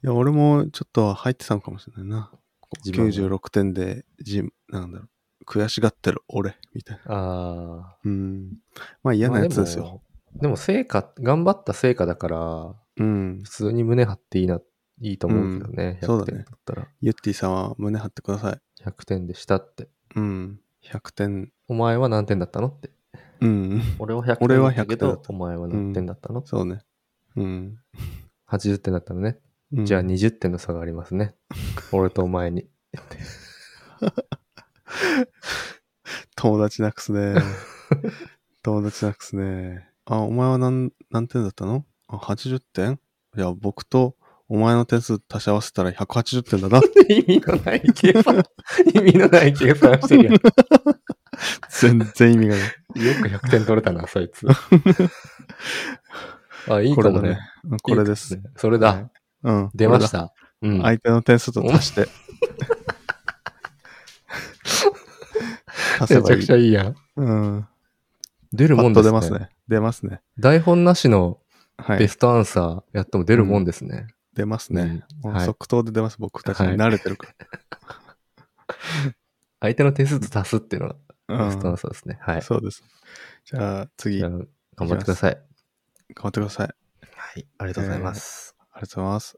[0.03, 2.31] いや、俺もちょっと入ってたのかもしれないな。
[2.83, 5.09] 自慢が96点で、じ、なんだろう。
[5.45, 7.15] 悔しがってる俺、みたいな。
[7.15, 7.97] ああ。
[8.03, 8.57] うん。
[9.03, 9.83] まあ嫌なやつですよ。
[9.83, 10.41] まあでも。
[10.41, 13.49] でも成果、頑張った成果だから、うん普。
[13.49, 14.59] 通に胸張っていいな、
[15.01, 15.99] いいと思うけどね。
[16.01, 16.87] 100うんそうだね点だったら。
[17.01, 18.83] ゆってぃさんは胸張ってください。
[18.83, 19.89] 100点でしたって。
[20.15, 20.59] うん。
[20.83, 21.51] 100点。
[21.67, 22.89] お前は何点だったのって。
[23.41, 23.81] うん。
[23.99, 26.81] 俺は100俺は点だったけ100点だっ、たどお前は何点だったの、そうね。
[27.35, 27.77] うん。
[28.49, 29.39] ?80 点だったのね。
[29.73, 31.35] うんじゃあ20点の差がありますね。
[31.91, 32.67] 俺とお前に。
[36.35, 37.35] 友達なくすね。
[38.63, 39.89] 友達なくすね。
[40.05, 41.85] あ、お前は何、何点だったの？
[42.07, 42.99] あ、80点？
[43.35, 44.15] いや、僕と
[44.47, 46.79] お前の点数足し合わせたら180点だな。
[47.09, 48.43] 意味のない計算。
[48.93, 50.33] 意味のない計算してるやん。
[50.33, 50.39] よ
[51.69, 52.69] 全然意味がない。
[52.69, 54.45] く100点取れたな、そいつ。
[56.69, 57.39] あ、いいかもね。
[57.63, 58.35] うんこれです。
[58.35, 58.93] ねそれだ。
[58.93, 59.09] はい
[59.43, 59.69] うん。
[59.75, 60.33] 出ました。
[60.61, 60.81] うん。
[60.81, 62.07] 相手の点数と足して。
[65.99, 66.95] 足せめちゃくちゃいいやん。
[67.15, 67.67] うん。
[68.51, 69.03] 出るもんですね。
[69.03, 69.49] と出ますね。
[69.67, 70.21] 出ますね。
[70.39, 71.39] 台本なしの
[71.77, 71.99] はい。
[71.99, 74.07] ベストアンサーやっても出るもんですね。
[74.35, 75.05] 出ますね。
[75.23, 76.17] うん即答で出ます。
[76.19, 77.33] 僕たちに慣れてるか
[79.61, 80.95] 相手の点数と足すっていうのが
[81.27, 81.45] ら。
[81.45, 82.17] ベスうサーですね。
[82.21, 82.41] はいん。。
[82.41, 82.83] そうです。
[83.45, 84.31] じゃあ次、頑じゃあ
[84.75, 85.41] 頑張ってください。
[86.15, 86.67] 張ってください。
[86.67, 87.47] はい。
[87.57, 88.55] ありがとうございます。
[88.71, 89.37] ありがとうございます。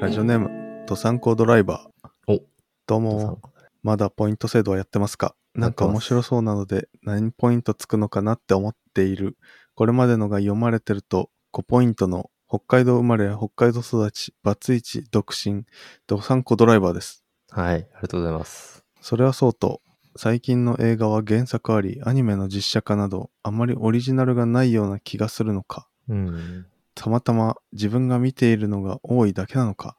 [0.00, 2.32] ラジオネーム、ドサンコドライバー。
[2.32, 2.42] お
[2.86, 3.40] どうも、
[3.82, 5.34] まだポイント制度はやってますか？
[5.54, 9.36] なんか面白そうなので、何ポイントつくのかなって思っている。
[9.74, 15.64] これまでのが読まれてると、5ポイントの北海道生まれ、北海道育ち、バツイチ、独身、
[16.06, 17.24] ドサンコドライバーです。
[17.50, 17.74] はい。
[17.74, 18.84] ありがとうございます。
[19.00, 19.80] それはそうと、
[20.14, 26.66] 最近の映画は原作あり、アニメの実写化など、あまりオリジナルがないような気がするのか、うん。
[26.94, 29.96] たまたま自分が見ているのが多いだけなのか、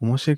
[0.00, 0.36] 面白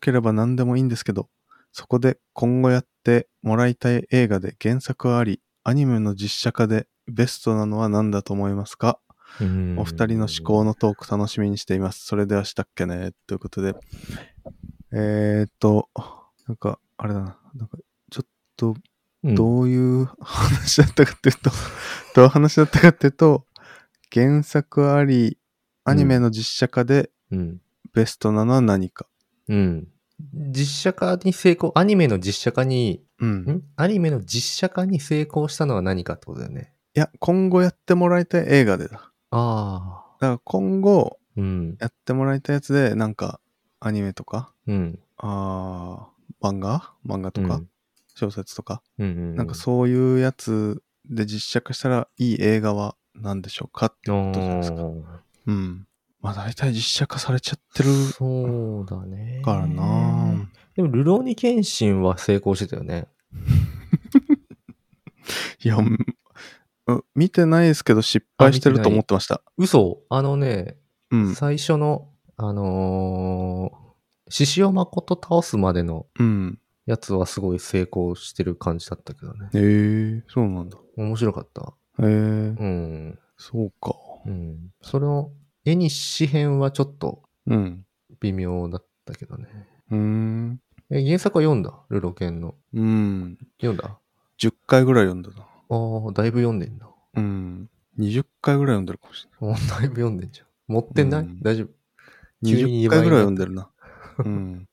[0.00, 1.28] ければ何でもいいんですけど、
[1.70, 8.98] そこで今後やってもらいたい映画で原作あり、アニメの実写化でベストなのは何だと思いますか？
[8.98, 9.03] うん
[9.78, 12.04] お二人の思考のトーク楽しみにしています。
[12.04, 13.12] それではしたっけね？
[13.26, 13.74] ということで。
[14.92, 15.88] えー、っと、
[16.46, 17.38] なんか、あれだな。
[17.54, 17.78] なんか、
[18.10, 21.50] ちょっと、うんどういう話だったかっていうと、
[22.14, 23.46] どういう話だったかっていうと、
[24.12, 25.38] 原作あり、
[25.84, 27.60] アニメの実写化でうん。
[27.94, 29.06] ベストなのは何か。
[29.48, 29.88] うん。
[30.50, 33.30] 実写化に成功、アニメの実写化に、うん。
[33.30, 33.62] ん？
[33.76, 36.74] アニメの実写化に成功したのは何かってことだよね。
[36.94, 39.10] いや、今後やってもらいたい映画でだ。
[39.34, 40.26] だかああ。
[40.26, 41.76] ら今後うん。
[41.80, 43.40] やってもらいたいやつで、なんか、
[43.80, 44.98] アニメとか、うん。
[45.18, 46.92] あー漫画？
[47.06, 47.68] 漫画とか、うん
[48.16, 49.34] 小説とか、うんうん。
[49.34, 50.80] なんかそういうやつ
[51.10, 54.84] で実写化したらいい映画は何でしょうかってことじゃないですか。
[54.84, 55.04] おー
[55.46, 55.88] うん。
[56.22, 59.42] まあ大体実写化されちゃってるそうだね。
[59.44, 63.08] からなでも、ルローニケンシンは成功してたよね。
[65.64, 65.98] いや、うんうん
[67.14, 69.42] 見てないですけど失敗してると思ってました。
[69.56, 70.76] 嘘あのね、
[71.10, 71.34] うん。
[71.34, 76.58] 最初の、あのー、獅子王誠倒すまでのうん。
[76.86, 79.48] やつはすごい成功してる感じだったけどね。
[79.54, 80.76] ええー、そうなんだ。
[80.98, 81.72] 面白かった。
[82.00, 83.18] ええー、うん。
[83.38, 83.94] そうか。
[84.26, 84.70] うん。
[84.82, 85.32] それを、
[85.64, 87.86] 絵に詩編はちょっとうん。
[88.20, 89.48] 微妙だったけどね。
[89.90, 90.60] うーん。
[90.90, 91.72] え、原作は読んだ？
[91.88, 92.54] ルロケンの。
[92.74, 93.38] うん。
[93.58, 93.98] 読んだ
[94.38, 95.46] ？10回ぐらい読んだな。
[95.68, 96.88] ああ、だいぶ読んでんな。
[97.14, 97.70] うん。
[97.98, 99.56] 20回ぐらい読んでるかもしれない。
[99.56, 100.46] あだいぶ読んでんじゃん。
[100.66, 101.68] 持ってない、うん大丈夫？
[102.46, 103.70] 急に20回ぐらい読んででるな。
[104.18, 104.68] うん。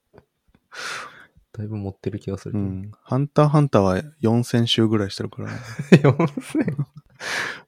[1.52, 2.58] だいぶ持ってる気がする。
[2.58, 2.90] うん。
[3.02, 5.58] ハンターハンターは4000週ぐらいしてるから、 ね、
[5.92, 6.84] 4000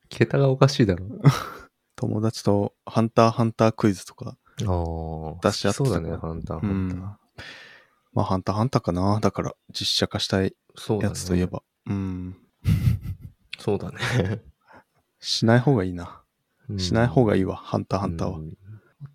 [0.08, 1.06] 桁がおかしいだろ。
[1.96, 4.36] 友達とハンターハンタークイズとか。
[4.66, 5.38] ああ。
[5.42, 6.98] 出し合ってたそうだね、ハンター、うハンター。
[6.98, 7.00] ん。
[8.12, 9.18] まあ、ハンターハンターかな。
[9.20, 10.54] だから、実写化したい。
[11.00, 11.62] やつといえば。
[11.86, 12.36] うん。
[13.58, 13.98] そうだね。
[15.20, 16.22] しない方がいいな。
[16.78, 18.38] しない方がいいわ、ハンターハンターは。
[18.38, 18.54] うん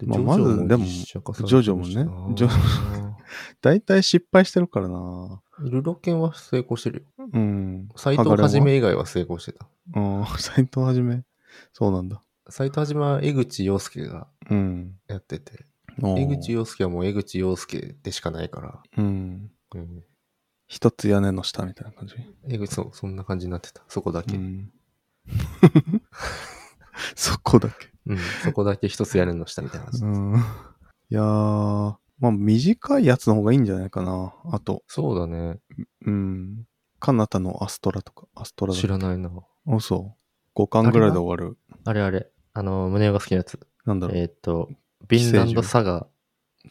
[0.06, 2.50] まあまずでもジョジョもねジョ
[3.62, 5.42] 大体失敗してるからな。
[5.60, 7.30] ルロケンは成功してるよ。
[7.32, 7.90] うん。
[7.96, 9.68] 斎藤はじめ以外は成功してた。
[9.96, 10.26] うん。
[10.38, 11.24] 斎藤はじめ。
[11.74, 12.24] そうなんだ。
[12.50, 14.96] 斎藤はじめは江口洋介がうん。
[15.08, 15.66] やってて、
[16.02, 19.52] 江口洋介はもう江口洋介でしかないから、うん。
[19.76, 20.04] うん、
[20.70, 22.16] 一つ屋根の下みたいな感じ？
[22.48, 23.82] 江口、そう、そんな感じになってた。
[23.88, 24.38] そこだけ。
[24.38, 24.72] ううん、ん。
[27.16, 27.90] そこだけ。
[28.44, 30.06] そこだけ一つ屋根の下みたいな感じ。
[30.06, 30.36] うん。
[30.36, 30.40] い
[31.10, 34.34] やー、まあ短いやつの方がいいんじゃないかな。
[34.52, 35.60] あと、そうだね。
[36.06, 36.68] うん。
[37.00, 39.32] カナタのアストラとか、アストラだ知らないな。
[39.68, 40.16] あ、そ
[40.56, 40.60] う。
[40.60, 41.58] 5巻ぐらいで終わる。
[41.84, 42.30] あれあれ。
[42.54, 43.60] あの、胸が好きなやつ。
[43.86, 44.18] なんだろう。
[44.18, 44.70] えーっと、
[45.08, 46.06] ビンランドサガ。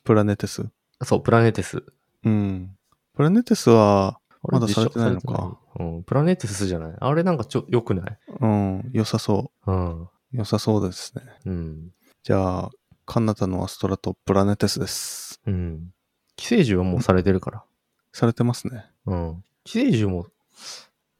[0.05, 0.69] プラネテス。
[1.03, 1.83] そう、プラネテス。
[2.25, 2.78] うん。
[3.19, 5.21] プラネテスは、まだされてないの？
[5.21, 5.59] か。
[5.81, 6.97] うん、プラネテスじゃない？
[7.01, 8.19] あれなんかちょ、良くない？
[8.41, 8.91] うん。
[8.93, 10.03] 良さそうん。
[10.03, 10.09] う。
[10.31, 11.25] 良さそうですね。
[11.45, 11.91] うん。
[12.23, 12.71] じゃあ、
[13.07, 15.41] カナタのアストラとプラネテスです。
[15.47, 15.93] うん。
[16.37, 17.65] 寄生獣はもうされてるから。
[18.13, 18.87] されてますね。
[19.07, 19.45] うん。
[19.65, 20.27] 寄生獣も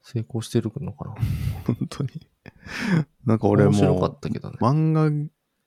[0.03, 1.15] 成功してるのかな？
[1.67, 2.11] 本当に。
[3.27, 4.59] なんか俺面白かもったけどね。
[4.61, 5.11] 漫画、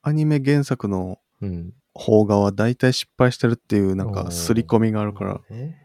[0.03, 1.73] アニメ原作のうん。
[1.93, 5.80] 邦画は大体失敗してるっていうなんか刷り込みがあるから、ね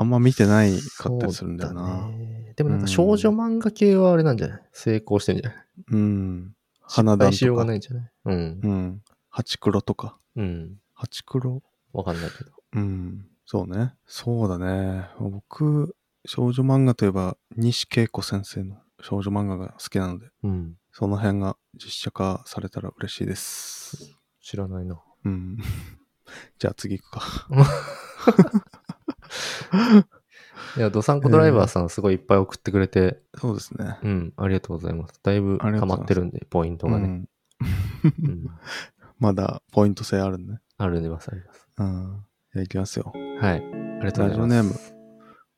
[0.00, 2.06] あんま見てないかったりするんだよな。
[2.08, 4.62] ねでもなんか少女漫画系はあれなんじゃない？
[4.72, 5.64] 成功してんじゃない？
[5.90, 6.54] うん。
[6.82, 7.64] 花壇失敗しようとか。
[7.64, 8.10] がないんじゃない？
[8.26, 8.60] うん。
[8.62, 9.02] うん。
[9.28, 10.18] ハチクロとか。
[10.36, 10.76] うん。
[10.94, 11.62] ハチクロ？
[11.92, 12.50] わかんないけど。
[12.74, 13.26] うん。
[13.46, 13.94] そうね。
[14.06, 15.08] そうだね。
[15.18, 15.96] 僕、
[16.26, 20.74] 少女漫画といえば、西恵子先生の少女漫画が好きなので、うん。
[20.92, 24.16] その辺が実写化されたら嬉しいです。
[24.42, 25.00] 知らないな。
[25.24, 25.56] うん。
[26.58, 27.22] じゃあ次行くか。
[30.76, 33.98] いや、ドサンコドライバーさんすごいいっぱい送ってくれて、そうですね。
[34.02, 35.20] うん、ありがとうございます。
[35.22, 37.04] だいぶ溜まってるんで、ポイントがね。
[37.04, 37.28] うん。
[38.04, 38.50] うん。
[39.18, 40.60] まだポイント制あるね。
[40.76, 41.68] あるんでます、あります。
[41.78, 42.24] うん。
[42.52, 43.12] じゃあ行きますよ。
[43.40, 43.56] はい。
[43.56, 44.28] ありがとうございます。
[44.28, 44.74] ラジオネーム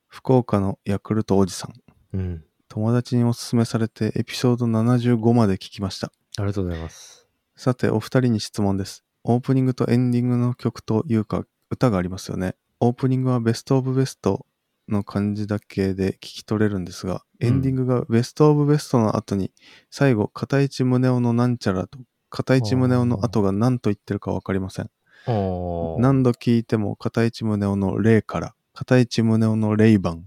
[0.09, 2.17] 福岡のヤクルトおじさん。
[2.17, 2.45] うん。
[2.69, 6.13] 友達におすすめされてエピソード75まで聞きました。
[6.39, 7.29] ありがとうございます。
[7.57, 9.05] さて、お二人に質問です。
[9.25, 12.55] オープニングとエンディングの曲というか、歌がありますよね。
[12.81, 14.47] オープニングはベストオブベスト
[14.89, 19.51] の感じだけで聞き取れるんですが、うんエンディングがベストオブベストの後に、
[19.91, 24.91] 最後、片市宗男のなんちゃらと、片市宗男の後が何と言ってるかわかりません。
[25.27, 30.27] 何度聞いても片市宗男の霊から、片市宗男の霊番、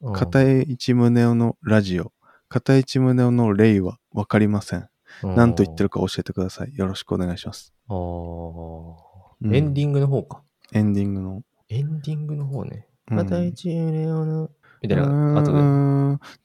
[0.00, 2.12] うん片市宗男のラジオ、
[2.48, 4.88] 片市宗男の霊はわかりません。
[5.22, 6.76] 何と言ってるか教えてください。
[6.76, 7.72] よろしくお願いします。
[7.88, 10.42] うんエンディングの方か。
[10.72, 11.42] エンディングの。
[11.68, 12.86] エンディングの方ね。
[13.10, 14.50] うん片一レオの、
[14.82, 15.04] みたいな、
[15.38, 15.58] あ後で。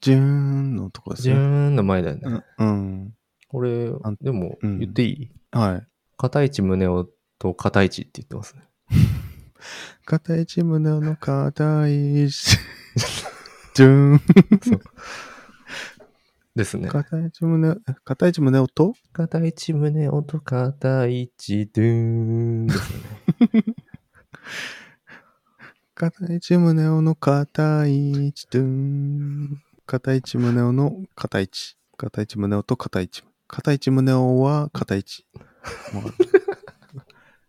[0.00, 1.68] ジューンのとこですジューね。
[1.70, 2.22] ンの前だよね。
[2.58, 2.68] うん。
[2.68, 2.72] う
[3.04, 3.14] ん
[3.54, 5.30] 俺あん、でも、うん言っていい？
[5.50, 5.86] はい。
[6.16, 8.62] 片市宗男と片市って言ってますね。
[10.06, 12.28] 片一胸の片一。
[13.74, 14.20] ジューン。
[16.54, 16.88] ですね。
[16.88, 22.98] 片一胸、片一胸音片一宗男と片一ドゥーンですね。
[25.94, 28.46] 片一胸音の片一。
[28.50, 29.62] ドゥーン。
[29.84, 31.76] 片一胸音の片一。
[31.98, 33.22] 片一胸音と片一。
[33.46, 35.26] 片一胸音は片一。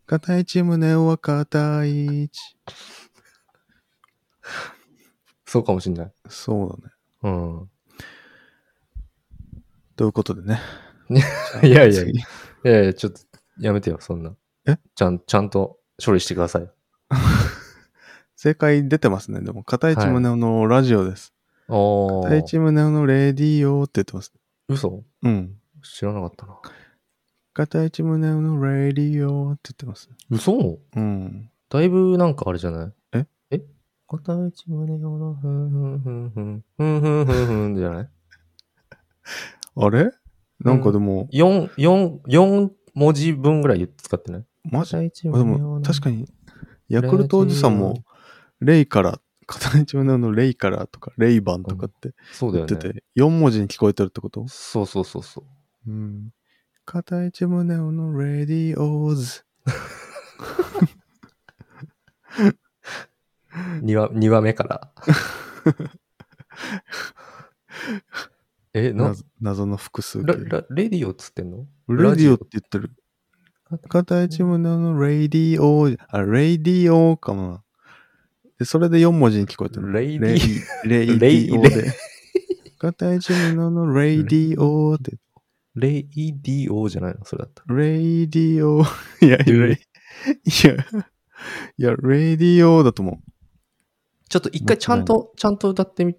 [0.05, 2.57] 片一胸音は片一。
[5.45, 6.11] そうかもしんない。
[6.27, 6.93] そうだね。
[7.23, 7.69] うん。
[9.95, 10.59] ということでね。
[11.63, 12.19] いやいやい次
[12.63, 13.21] やいや、ちょっと、
[13.59, 14.35] やめてよ、そんな。
[14.67, 14.77] え？
[14.95, 16.69] ちゃん、ちゃんと処理してください。
[18.43, 19.39] 正解出てますね。
[19.39, 21.33] でも、片市宗男のラジオです。
[21.69, 24.33] お片市宗男のレディオって言ってます。
[24.67, 25.01] 嘘？
[25.21, 25.55] うん。
[25.81, 26.57] 知らなかったな。
[27.53, 30.09] 片市宗男のレディオって言ってます。
[30.29, 30.77] 嘘？
[30.93, 31.49] うん。
[31.69, 32.91] だいぶなんかあれじゃない？
[33.13, 33.25] え？
[33.51, 33.61] え？
[34.09, 38.09] 片一胸男のふんふんふんふん、ふんふんふんふんじゃない
[39.77, 40.11] あれ
[40.59, 46.27] なんかでも、?4、四四文字分ぐらい使ってないマジ一でも、確かに、
[46.89, 48.03] ヤクルトおじさんも、
[48.63, 52.69] レイから、片一胸のレイからとか、レイバンとかってそうだよね。
[52.69, 54.47] 言ってて、4文字に聞こえてるってこと？
[54.47, 55.91] そうそうそうそう。
[55.91, 56.29] うん。
[56.85, 59.43] 片一胸のレディオーズ。
[63.83, 64.91] 2話、二話目から？
[68.73, 70.45] え、な、謎謎の複数形。
[70.45, 71.67] ララレディオっつってんの？
[71.89, 72.91] レディオって言ってる。
[73.89, 77.63] 片一胸のレディオー、あ、レディオかもな。
[78.63, 79.91] で、それで4文字に聞こえてる。
[79.91, 81.91] レイディレイディオで。
[82.79, 85.17] 片一胸のレイディオって。
[85.75, 87.25] レイディオじゃないの？
[87.25, 87.75] それだったら。
[87.75, 88.83] レイディオ。
[89.21, 89.77] いや、レイ、い
[90.65, 90.75] や、
[91.77, 93.19] いや、レイディオだと思
[94.29, 96.15] ちょっと一回ちゃんと、ちゃんと歌ってみ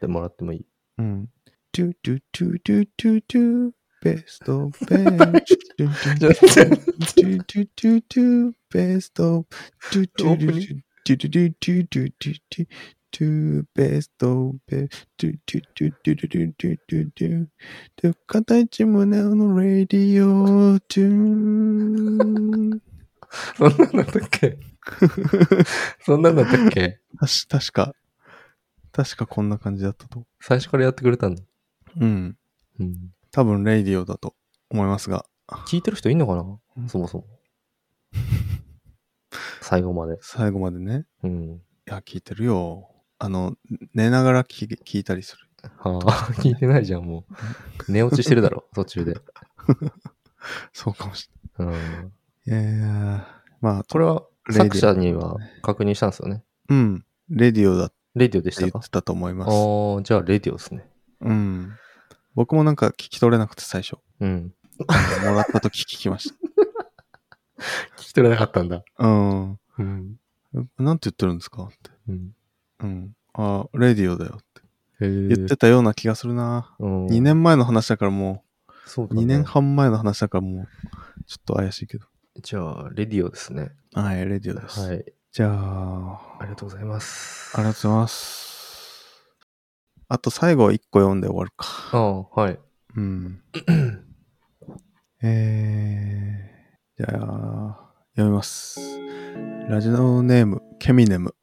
[0.00, 0.66] てもらってもいい？
[0.98, 1.02] う。
[1.02, 1.30] うん。
[1.72, 3.70] トゥトゥトゥトゥトゥトゥ、
[4.02, 5.08] ベストベン
[5.46, 5.56] チ。
[5.78, 9.46] トゥトゥトゥトゥトゥトゥトゥ、ベスト、
[9.92, 12.66] トゥトゥトゥトゥトゥトゥトゥトゥトゥトゥ
[13.10, 17.46] トゥ、ベスト、ベ、トゥトゥトゥトゥトゥトゥトゥトゥトゥ、
[17.96, 21.10] トゥ、片一胸のレディオ、トゥー
[22.74, 22.80] ン。
[23.56, 24.58] そんなんだったっけ
[26.00, 27.94] そんなんだったっけたし、確か、
[28.90, 30.24] 確かこんな感じだったと。
[30.40, 31.42] 最初からやってくれたんだ。
[32.00, 32.36] うん。
[32.80, 33.12] うん。
[33.30, 34.34] 多分、レイディオだと
[34.70, 35.26] 思いますが、
[35.68, 37.24] 聞いてる人いんのかうなんそもそも。
[39.64, 40.18] 最後まで。
[40.20, 41.44] 最後までね、うん。
[41.54, 42.90] いや、聞いてるよ。
[43.18, 43.56] あの、
[43.94, 45.48] 寝ながら聞き聞いたりする。
[45.78, 47.24] はあ、聞いてないじゃん、も
[47.88, 47.92] う。
[47.92, 49.16] 寝落ちしてるだろ、 途中で。
[50.74, 51.70] そうかもしうん。
[51.70, 51.82] れない。
[52.46, 56.44] いやいやまあ、これは、作者には確認したんですよね。
[56.68, 58.70] うん、レディオだレディオでしたか？
[58.74, 59.48] 言ってたと思います。
[59.50, 60.86] ああ、じゃあ、レディオですね。
[61.20, 61.72] うん。
[62.34, 63.96] 僕もなんか聞き取れなくて最初。
[64.20, 64.52] うん。
[65.24, 66.32] もらった時聞きまし
[67.96, 68.80] 聞き取れなかったんだ。
[68.80, 69.06] た。
[69.06, 69.58] うん。
[69.78, 70.16] うん。
[70.78, 71.64] なんて言ってるんですか？
[71.64, 71.90] って。
[72.08, 72.32] うん。
[72.80, 73.16] うん。
[73.34, 74.62] あ、レディオだよって。
[75.00, 76.74] 言ってたような気がするな。
[76.78, 80.68] うん、2年前の話だからもう、そうだね2年半前の話だからもう、
[81.26, 82.06] ちょっと怪しいけど。
[82.42, 83.72] じゃあ、レディオですね。
[83.92, 84.80] はい、レディオです。
[84.80, 85.04] はい。
[85.32, 87.56] じゃあ、ありがとうございます。
[87.56, 88.54] ありがとうございます。
[90.08, 91.66] あと最後1個読んで終わるか。
[91.92, 92.58] ああ、はい。
[92.96, 93.42] うん。
[95.22, 96.53] えー、
[96.96, 98.78] じゃあ、読みます。
[99.68, 101.34] ラジオネーム、ケミネム。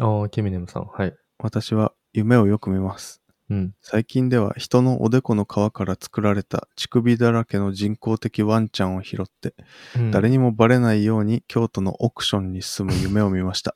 [0.00, 0.86] ああ、ケミネムさん。
[0.86, 1.12] はい。
[1.40, 3.20] 私は夢をよく見ます。
[3.50, 3.74] うん。
[3.80, 9.56] 最近では人のおでこの皮から作られた乳首だらけの人工的ワンちゃんを拾って、
[10.12, 13.74] 誰ににもバレないように京都のオークションに住む夢を見ました。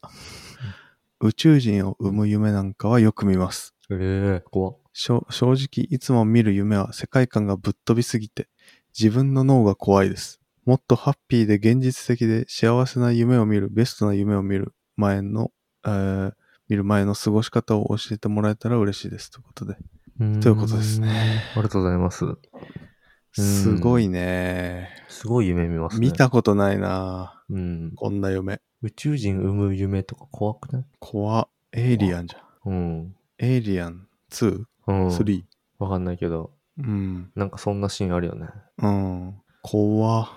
[1.19, 3.75] 宇宙人を生む夢なんかはよく見ます。
[3.91, 8.49] ええ怖正直いつも見る夢は世界観がぶっ飛びすぎて
[8.97, 10.41] 自分の脳が怖いです。
[10.67, 15.51] もっとハッピーで現実的で幸せな夢を見る、ベストな夢を見る前の、
[15.87, 16.33] えー
[16.69, 19.31] 見る前の過ごし方を教えてもらえたら嬉しいです。
[19.31, 19.77] ということで。
[20.41, 21.45] ということですね。
[21.53, 22.25] ありがとうございます。
[23.31, 24.89] すごいね。
[25.07, 26.09] すごい夢見ますね。
[26.09, 27.93] 見たことないなうん。
[27.95, 28.61] こんな夢。
[28.83, 30.85] 宇宙人生む夢とか怖くない？
[30.99, 32.73] 怖エイリアンじゃん。
[32.73, 33.17] うん。
[33.39, 34.65] エイリアン 2?3?
[34.89, 35.45] うん。
[35.79, 37.31] わかんないけど、うん。
[37.37, 38.49] なんかそんなシーンあるよね。
[38.79, 39.35] うん。
[39.63, 40.29] 怖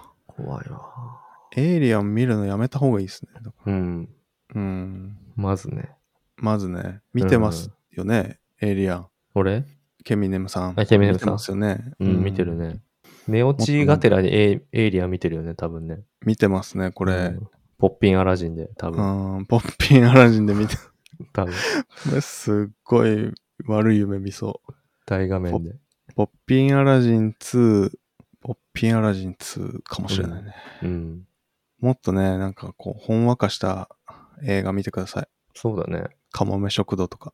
[0.44, 1.20] 怖いわ。
[1.56, 3.32] エイリアン見るのやめた方がいいですね。
[3.66, 4.10] うん。
[4.56, 5.18] うん。
[5.36, 5.92] まずね。
[6.38, 9.08] まずね、見てますよね、エイリアン。
[9.36, 9.66] 俺？
[10.06, 10.80] ケミネムさん。
[10.80, 11.94] あケミネムさん見てますよね。
[12.00, 12.56] うん、見てる。
[12.56, 12.82] ね。
[13.28, 16.02] 寝落ちがてらにエイエイリアン見てるよね、多分ね。
[16.26, 17.48] 見てますね、これうん。
[17.78, 19.40] ポッピンアラジンで、多う分。
[19.42, 20.76] ん、ポッピンアラジンで見て、
[21.34, 21.54] 多分。
[22.22, 23.34] すっごい
[23.68, 24.74] 悪い夢見そう。
[25.06, 25.76] 大画面で。
[26.16, 27.98] ポッピンアラジン2、ポッ
[28.80, 30.56] ピンアラジン2かもしれないね。
[30.84, 31.28] うん。
[31.82, 33.90] もっとね、なんかこう、ほんわかした
[34.42, 35.28] 映画見てください。
[35.54, 36.08] そうだね。
[36.32, 37.34] カモメ食堂とか。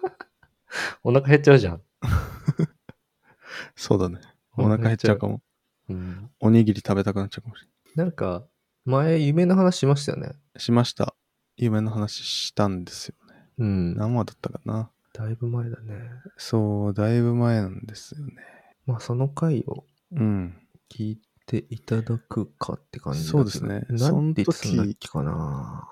[1.02, 1.82] お腹減っちゃうじゃん。
[3.74, 4.20] そうだね。
[4.58, 5.40] お腹減っちゃうかも。
[5.88, 6.30] うん。
[6.38, 8.44] おにぎり食べたくなっちゃうかもしれなんか、
[8.84, 10.26] 前、夢の話しましたよね。
[10.26, 10.36] ない。
[10.58, 11.14] しました。
[11.56, 13.48] 夢の話したんですよね。
[13.56, 13.94] うん。
[13.96, 14.90] 何話だったかな。
[15.14, 16.10] だいぶ前だね。
[16.36, 18.34] そう、だいぶ前なんですよね。
[18.84, 20.56] まあ、その回をうん。
[20.90, 25.88] 聞いていただくかって感じそうですねなんて言ってたんだっけかな。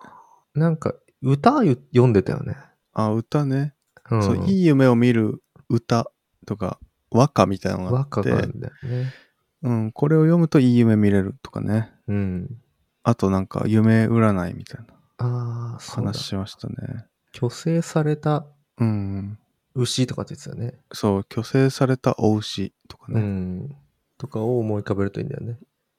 [0.54, 2.56] なんか、歌ゆ読んでたよね。
[2.92, 3.74] あ、歌ね。
[4.10, 4.22] うん。
[4.22, 6.10] そう、いい夢を見る歌
[6.46, 6.78] とか、
[7.10, 9.14] 和歌みたいなのがあって、和歌があるんだよね。
[9.62, 11.92] うん、これを読むといい夢見れるとかね。
[12.06, 12.60] うん。
[13.02, 16.22] あとなんか夢占いみたいなああ、話。
[16.22, 17.06] しましたね。
[17.34, 18.46] 虚勢された
[18.78, 19.38] うん。
[19.74, 20.78] 牛とかって言ってたよね。
[20.92, 23.20] そう、虚勢されたお牛とかうね。
[23.20, 23.76] ん。
[24.18, 25.58] とかを思い浮かべるといいんだよね。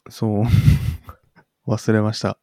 [0.09, 0.43] そう。
[1.67, 2.39] 忘れました。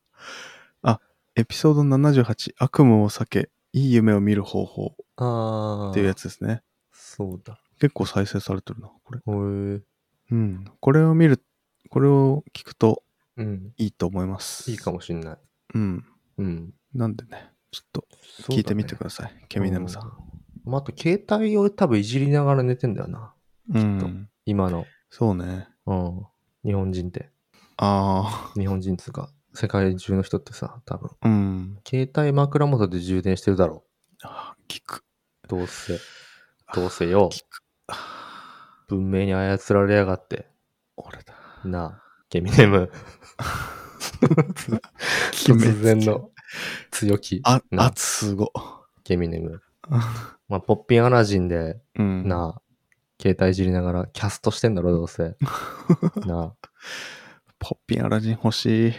[0.83, 1.01] あ、
[1.35, 5.91] エピソード78、悪夢を避け、いい夢を見る方法ああ。
[5.91, 6.63] っていうやつですね。
[6.93, 7.61] そうだ。
[7.79, 9.19] 結構再生されてるな、これ。
[9.19, 9.83] へえ。
[10.33, 10.65] うん。
[10.81, 11.45] これを見る、
[11.91, 13.03] これを聞くと
[13.37, 13.73] うん。
[13.77, 14.71] いいと思います。
[14.71, 15.39] いいかもしんない。
[15.75, 16.05] うん。
[16.39, 16.75] うん。
[16.95, 18.05] なんでね、ちょっと
[18.49, 19.45] 聞いてみてください。
[19.49, 20.07] ケミネムさん。
[20.07, 20.13] ん。
[20.65, 23.35] まあ、あと、携帯を多分いじりながら寝てんだよな。
[23.75, 24.29] うん。
[24.47, 25.69] 今の、そうね。
[25.87, 26.27] うん。
[26.65, 27.31] 日本人って。
[27.79, 31.11] あ日本人っつうか、世界中の人ってさ、多分。
[31.21, 31.79] あ、うん。
[31.87, 33.85] 携帯枕元で充電してるだろ
[34.23, 35.05] あ聞く。
[35.45, 35.49] う。
[35.49, 35.99] どうせ。
[36.75, 37.31] どうせよ。
[37.33, 37.63] 聞く。
[37.89, 40.47] あ文明に操られやがって。
[40.97, 41.35] 俺だ。
[41.65, 42.91] なあ、ケミネム。
[45.33, 46.31] 突然の
[46.91, 47.41] 強気。
[47.45, 48.53] あ、な圧すご。
[49.05, 49.61] ケミネム。
[50.49, 52.29] まあ、ポッピンアラジンで、うん。
[52.29, 52.63] なあ、
[53.21, 55.37] 携帯いじりながらキャストしてんだろ、どうせ。
[56.27, 56.55] なあ。
[57.59, 58.93] ポッピンアラジン欲しい。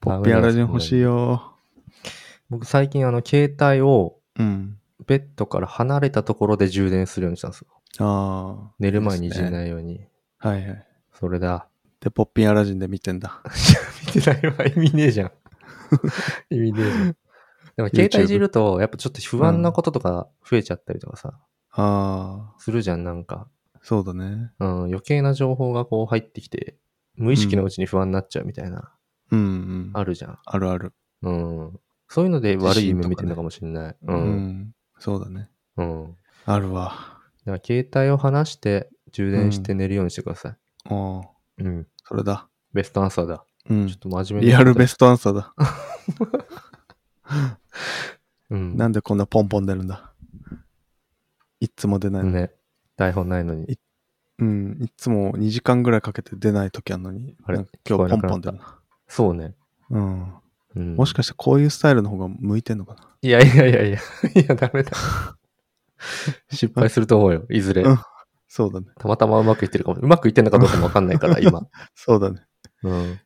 [0.00, 1.54] ポッピンアラジン欲しいよ。
[2.50, 4.78] 僕最近あの、携帯をうん。
[5.06, 7.68] ベッドから離れたところで充電するようにしたんですよ。
[7.98, 8.74] ああ。
[8.78, 10.06] 寝る前にいじいいですねんないように。
[10.38, 10.86] はいはい。
[11.12, 11.68] それだ。
[12.00, 13.42] で、ポッピンアラジンで見てんだ。
[14.14, 14.66] 見てないわ。
[14.66, 15.32] 意味ねえじゃん。
[16.50, 17.16] 意味ねえじゃん。
[17.76, 21.34] でも携帯いじると、やっぱちょっと不安なこととか増えちゃったりとかさ、
[21.76, 23.48] ああ、するじゃん、なんか。
[23.82, 24.50] そうだね。
[24.60, 26.76] うん、余計な情報がこう入ってきて、
[27.16, 28.92] 無意識のうちに不安になっちゃうみたいな、
[29.30, 29.90] うんうん。
[29.92, 30.38] あるじゃん。
[30.44, 30.92] あるある。
[31.22, 31.80] うん。
[32.08, 33.96] そういうので悪い夢見てるのかもしれない。
[34.02, 34.12] う。
[34.12, 34.74] うんん。
[34.98, 35.50] そうだね。
[35.76, 36.16] うん。
[36.46, 37.18] あるわ。
[37.44, 40.52] だから携帯を離して充電して寝るようにしてください。
[40.90, 41.86] ああ、うん。
[42.04, 42.48] それだ。
[42.72, 43.44] ベストアンサーだ。
[43.68, 43.98] うんちょっ。
[43.98, 45.54] と真面目リアルベスストアンサーだ。
[46.18, 46.44] ト。
[48.50, 48.76] うん。
[48.78, 50.12] なんでこんなポンポン出るんだ。
[51.64, 52.30] いっつも出ないの。
[52.30, 52.50] ね。
[52.96, 53.78] 台本ないのに。
[54.38, 54.78] うん。
[54.80, 57.36] いっつも2時間ぐらいかけて出ない時あるのに。
[57.44, 57.58] あれ
[57.88, 58.78] 今日ポンポン出るな。
[59.08, 59.54] そうね。
[59.90, 60.34] うん。
[60.76, 60.96] うん。
[60.96, 63.16] もしかしてこういうスタイルの方が向いてんのかな？
[63.22, 63.98] いやいやいやいや。
[64.42, 64.92] いや、ダメだ。
[66.52, 67.46] 失敗すると思うよ。
[67.50, 67.82] いずれ。
[67.82, 67.98] うん
[68.46, 68.86] そうだね。
[69.00, 69.98] たまたまうまくいってるかも。
[70.00, 71.66] うまくいってんのかどうかもわかんないから、今。
[71.96, 72.40] そうだね。
[72.84, 73.12] うん。
[73.12, 73.16] い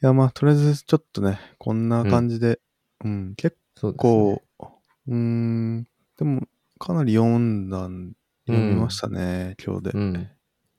[0.00, 2.58] や、まあ、とりあえずちょっとね、こんな感じで、
[3.04, 3.56] うん、結。
[3.96, 5.86] 構、うーん、
[6.18, 6.46] でも、
[6.82, 8.14] かなり読んだん、
[8.48, 9.90] 読みましたね、今日で。
[9.92, 10.28] うん。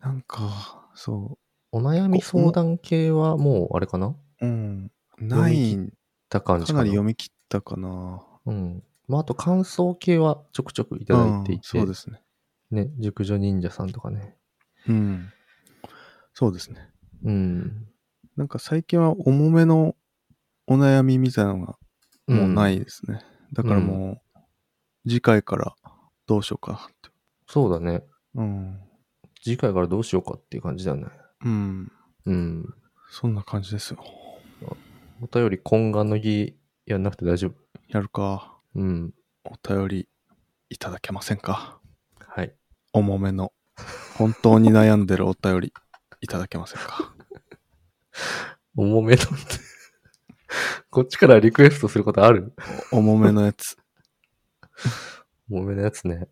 [0.01, 1.38] なんか、そ
[1.72, 4.08] お悩み相談系はもう、あれかな？
[4.08, 5.93] う、うん、ないん、
[6.28, 6.80] た感じかな？
[6.80, 8.22] かなり読み切ったかな。
[8.45, 8.84] うん。
[9.08, 11.78] まあ、あと感想系はちょくちょくいただいていて。
[11.78, 12.22] うんそうですね。
[12.70, 14.36] ね、熟女忍者さんとかね。
[14.89, 15.30] うん。
[16.34, 16.89] そうですね。
[17.24, 17.88] うん。
[18.36, 19.95] なんか最近は重めの
[20.68, 21.78] お悩みみたいなのが
[22.28, 23.22] もうないですね。
[23.54, 24.39] だからもう、
[25.08, 25.76] 次回から
[26.28, 27.09] どうしようかって。
[27.47, 28.03] そうだね。
[28.36, 28.80] うん。
[29.43, 31.07] 次回からどうしようかっていう感じだよね。
[31.43, 31.91] うん。
[32.26, 32.74] うん。
[33.09, 34.03] そんな感じですよ。
[35.21, 36.55] お便り懇願の儀
[36.86, 37.55] やんなくて大丈夫。
[37.89, 38.57] やるか。
[38.76, 39.13] うん。
[39.43, 40.09] お便り
[40.69, 41.80] いただけませんか
[42.17, 42.55] はい。
[42.93, 43.53] 重めの。
[44.17, 45.74] 本当に悩んでるお便り
[46.21, 47.13] いただけませんか
[48.76, 49.74] 重めのって。
[50.89, 52.53] こっちからリクエストすることある？
[52.91, 53.78] 重めのやつ。
[55.50, 56.28] 重めのやつね。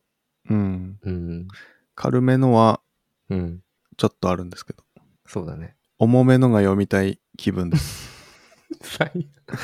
[0.50, 1.00] うん。
[1.04, 1.48] うん。
[1.96, 2.82] 軽めのは
[3.30, 3.62] うん。
[3.98, 4.84] ちょっとあるんですけど。
[5.26, 5.76] そうだね。
[5.98, 8.10] 重めのが読みたい気分です。
[8.82, 9.60] 最悪、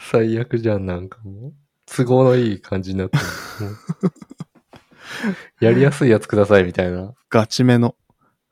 [0.00, 1.54] 最悪じゃん、なんかもう。
[1.86, 3.24] 都合のいい感じになってる。
[5.60, 7.14] やりやすいやつください、みたいな。
[7.28, 7.96] ガチめの。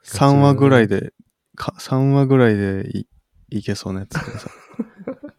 [0.05, 1.13] 3話ぐらいで、
[1.55, 3.07] か3話ぐらいでい
[3.51, 4.51] いけそうなやつくださ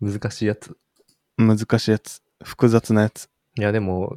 [0.00, 0.76] 難しいやつ。
[1.38, 1.42] い。
[1.42, 2.22] 難しいやつ。
[2.42, 3.28] 複雑なやつ。
[3.58, 4.16] いや、でも、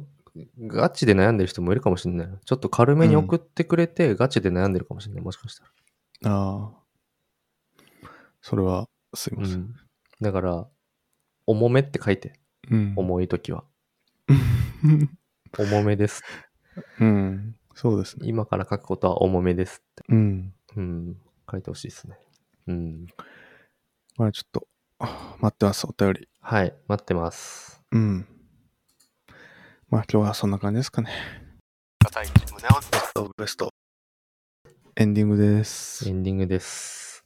[0.58, 2.28] ガチで悩んでる人もいるかもしれない。
[2.44, 5.24] ちょっと軽めに送ってくれて、ガチで悩んでるかもしれない。
[5.24, 5.64] もしかした
[6.28, 6.34] ら。
[6.34, 8.08] ああ。
[8.40, 9.54] それは、すいません。
[9.54, 9.74] うん。
[10.20, 10.68] だから、
[11.46, 12.32] 重めって書いて。
[12.70, 12.94] うん。
[12.96, 13.64] 重い時は。
[15.58, 16.22] 重めです。
[17.00, 17.56] うん。
[17.74, 18.28] そうですね。
[18.28, 20.04] 今から書くことは重めですって。
[20.08, 20.54] うん。
[20.76, 21.16] うん。
[21.50, 22.18] 書いてほしいですね。
[22.66, 23.06] うん。
[24.16, 24.66] まあちょっと、
[24.98, 26.28] あ待ってます、お便り。
[26.40, 26.74] はい。
[26.88, 27.83] 待ってます。
[27.94, 28.26] うん。
[29.88, 31.10] まあ今日はそんな感じですかね。
[32.00, 33.70] 叩いて胸をベストベスト。
[34.96, 36.10] エンディングですエ。
[36.10, 37.22] ンディングです。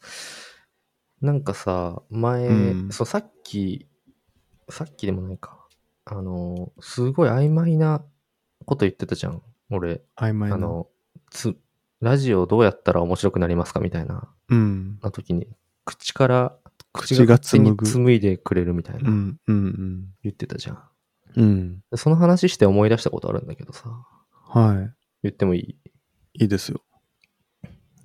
[1.22, 2.52] なんかさ、前、う
[2.88, 3.88] んそう、さっき、
[4.68, 5.66] さっきでもないか。
[6.04, 8.04] あの、すごい曖昧な
[8.66, 9.42] こと言ってたじゃん。
[9.70, 10.56] 俺、曖昧な。
[10.56, 10.88] あの、
[11.30, 11.56] つ、
[12.02, 14.98] ラジオどうやったら面白くなりますかみたいな、うん。
[15.02, 15.48] な時に、
[15.86, 16.58] 口から、
[16.92, 17.86] 口が紡ぐ。
[17.86, 20.82] 紡いでくれるみたいな、うん、うん、言ってたじゃん。
[21.36, 21.80] うん。
[21.90, 23.88] でその話して思い出したことあるんだけどさ、
[24.30, 24.88] は
[25.22, 25.62] 言ってもいい？
[25.62, 26.42] い。
[26.42, 26.80] いいですよ。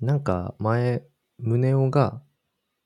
[0.00, 1.04] なんか前、
[1.38, 2.20] 宗男が、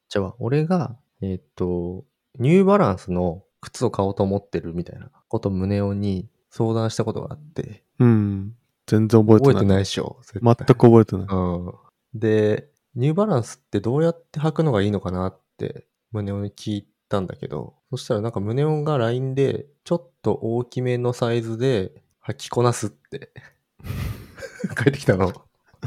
[0.08, 2.04] じゃあ俺が、えーっと、
[2.38, 8.54] ニューバランスの靴を買おうと思ってるみたいなこと宗男に相談したことがあって、うん。
[8.86, 9.54] 全然覚えてない。
[9.54, 10.18] 覚えてないでしょ？
[10.22, 11.26] 絶全対く覚えてない。
[11.28, 11.36] う
[11.70, 11.72] ん。
[12.14, 21.92] で、ニューバランスってどうやって履くのがいいのかなって宗男に聞いたんだけど、そしたらなんか宗男が LINE でちょっと大きめのサイズで
[22.26, 23.32] 履きこなすって
[24.78, 25.32] 書いてきたの。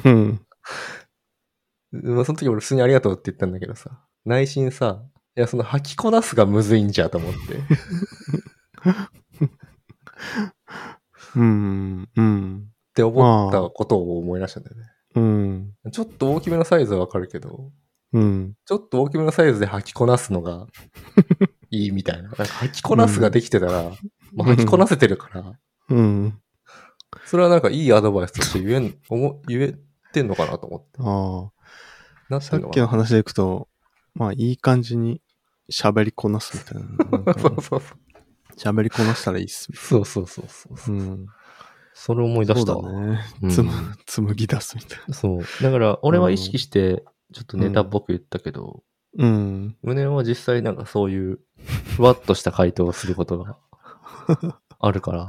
[0.06, 0.46] うん。
[1.92, 5.04] まあその時俺普通にありがとうって言ったんだけどさ、内心さ、
[5.36, 7.40] いやその履きこなすがむずいんじゃと思って。
[11.36, 12.10] うん。
[12.16, 12.68] うん。
[12.90, 14.84] って思ったことを思い出したんだよね。
[15.16, 15.74] うん。
[15.92, 17.72] ちょっと大きめのサイズはわかるけど、
[18.14, 18.54] うん。
[18.66, 20.68] ちょっと大きめのサイズで履きこなすのが
[21.72, 22.24] いいみたいな。
[22.24, 23.92] なんか履きこなすができてたら、も
[24.40, 25.60] う履きこなせてるから、
[25.90, 26.40] うん。
[27.26, 29.76] それはなんかいいアドバイスとして言えん、思言え
[30.14, 31.00] てんのかなと思って。
[31.00, 32.42] あなあ。
[32.42, 33.68] さっきの話でいくと、
[34.14, 35.22] まあ、いい感じに
[35.72, 37.24] 喋りこなすみたいな。
[37.24, 37.82] な そうそうそう。
[38.58, 39.70] 喋りこなしたらいいっす。
[39.74, 40.96] そうそうそうそう。
[40.96, 41.26] うん。
[41.94, 42.82] それ思い出したわ。
[42.84, 43.20] そうだね。
[43.44, 43.72] うんつむ、
[44.06, 45.14] 紡ぎ出すみたいな。
[45.14, 45.42] そう。
[45.62, 47.04] だから、俺は意識して、
[47.34, 48.84] ちょっとネタっぽく言ったけど、
[49.18, 49.76] うん。
[49.82, 51.40] 胸は実際なんかそういう、
[51.96, 53.58] ふ わっとした回答をすることが
[54.80, 55.28] あるから、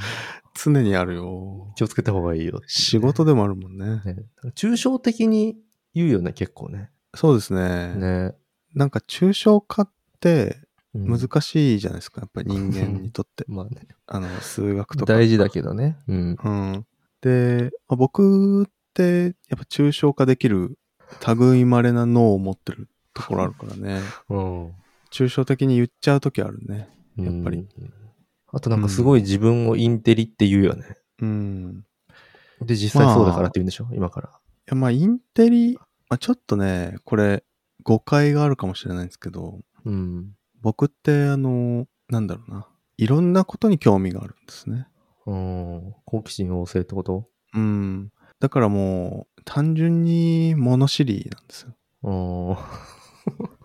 [0.54, 1.72] 常にあるよ。
[1.76, 4.02] 気をつけた方がいいよね、仕事でもあるもんね。
[4.04, 4.26] ね。
[4.54, 5.58] 抽象的に
[5.94, 6.90] 言うよね、結構ね。
[7.14, 7.94] そうですね。
[7.96, 8.34] ね。
[8.74, 10.62] なんか抽象化って
[10.94, 12.20] うん難しいじゃないですか。
[12.20, 13.44] やっぱり人間にとって。
[13.48, 13.88] まあね。
[14.06, 15.14] あの、数学とか。
[15.14, 15.96] 大事だけどね。
[16.06, 16.36] うん。
[16.42, 16.86] うん。
[17.22, 20.78] で、まあ僕って、やっぱ抽象化できる
[21.36, 24.00] 類まれな脳を持ってるところあるからね。
[24.28, 24.72] うん。
[25.10, 26.88] 抽象的に言っちゃうときあるね。
[27.16, 27.68] やっぱりうん。
[28.52, 30.96] あとなんかすごい自分をインテリって言うよね。
[31.20, 31.84] うん。
[32.62, 34.30] いで、実際そうだからって言うんでしょ、今から。
[34.66, 35.82] や、まあ、インテリ、ま
[36.16, 37.44] あ、ちょっとね、これ、
[37.82, 40.34] 誤解があるかもしれないんですけど、うん。
[40.60, 42.66] 僕って、あの、なんだろうな。
[42.96, 44.86] いろんなことに興味があるんですね。
[45.26, 45.94] うん。
[46.04, 47.28] 好奇心旺盛ってこと？
[47.54, 48.12] うん。
[48.38, 51.74] だからもう、単純に物知りなんですよ。
[52.02, 52.56] うん。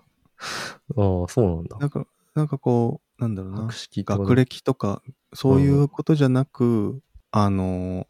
[0.96, 1.78] ああ、そうなんだ。
[1.80, 5.02] なんか、なんかこう、なんだろうな学歴とか、
[5.34, 7.02] そういうことじゃなく、
[7.32, 8.08] あの、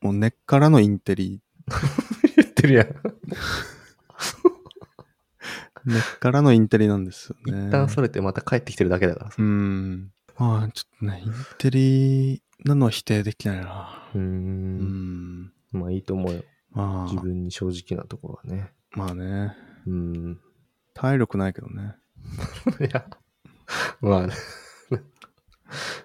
[0.00, 1.40] もう根っからのインテリ、
[2.36, 2.86] 言ってるやん。
[5.84, 7.68] 根っからのインテリなんですよね。
[7.68, 9.36] 一旦それてまた帰ってきてるだけだからさ。
[9.38, 10.12] うん。
[10.36, 14.08] まあ、ちょっとね、インテリなのは否定できないな。
[14.14, 14.20] うー。
[14.20, 15.52] うんん。
[15.72, 16.44] まあいいと思うよ。
[16.70, 18.72] まあ、自分に正直なところはね。
[18.92, 19.54] まあね、
[19.86, 20.40] うん。
[20.94, 21.94] 体力ないけどね。
[22.80, 23.06] いや、
[24.00, 24.34] まあね。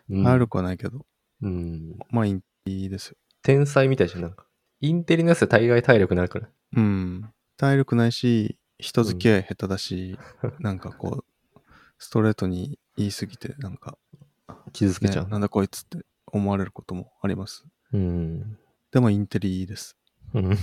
[0.10, 1.06] う ん体力はないけど、
[1.42, 1.98] うん。
[2.10, 3.18] まあインテリですよ。
[3.42, 4.46] 天才みたいじゃん、なんか。
[4.82, 6.50] インテリのやつは大概体力ないから。
[6.76, 7.30] うん。
[7.58, 10.18] 体力ないし、人付き合い下手だし、
[10.60, 11.60] なんかこう、
[11.98, 14.28] ストレートに言い過ぎて、なんか、ね
[14.74, 15.30] 傷つけちゃう。
[15.30, 17.66] なんだこいつって思われることもあります。
[17.94, 18.58] うん。
[18.92, 19.98] でもインテリです。
[20.34, 20.58] うん。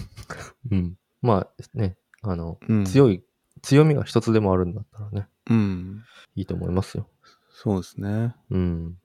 [0.70, 0.96] うん。
[1.22, 2.84] まあね、あの、うん。
[2.84, 3.22] 強い、
[3.62, 6.02] 強みが一つでもあるんだったらね、うん。
[6.34, 7.08] いいと思いますよ。
[7.50, 8.34] そうですね。
[8.50, 8.98] うん。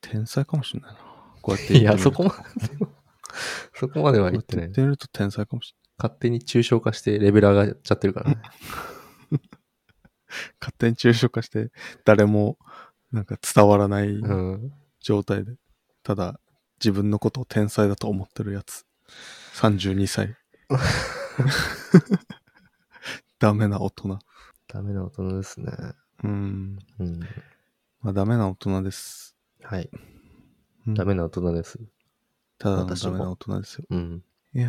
[0.00, 0.98] 天才かもしれないな。
[1.42, 2.86] こうやって言いや、ってみるとそこまで、
[3.74, 4.74] そこまでは言ってない言っ。
[4.74, 8.36] てみると天才かもし勝手に抽象化してレベル上がっちゃってるからね。
[8.36, 8.50] れない。
[10.60, 11.70] 勝手に抽象化して、
[12.04, 12.58] 誰も、
[13.12, 14.72] なんか伝わらないうん。
[15.00, 15.56] 状態で、
[16.02, 16.40] ただ、
[16.80, 18.84] 自分のことを天才だと思ってるやつ。
[19.56, 20.36] 32歳。
[23.40, 24.18] ダメな大人。
[24.68, 25.72] ダメな大人ですね。
[26.24, 26.78] うん。
[26.98, 27.20] うん。
[28.02, 29.34] まあ、ダメな大人です。
[29.62, 29.88] はい。
[30.86, 31.80] うんダメな大人です。
[32.58, 33.86] ただのダメな大人ですよ。
[33.88, 34.22] うん。
[34.54, 34.68] いや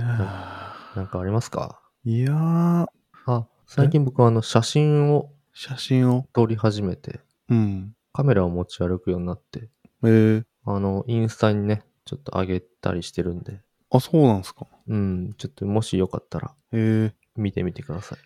[0.96, 1.82] なんかありますか？
[2.06, 2.10] ー。
[2.10, 2.88] いやー、
[3.26, 6.30] あ、最近僕はあの写真を写真を？
[6.32, 7.20] 撮り始めて、
[7.50, 7.94] うん。
[8.14, 9.70] カメラを持ち歩くようになって、
[10.04, 14.68] えー、あの、インスタにね、ちょっと上げたりしてるんで、あ、そうなんですか。
[14.88, 18.20] うん、ちょっともしよかったらえー、見てみてください。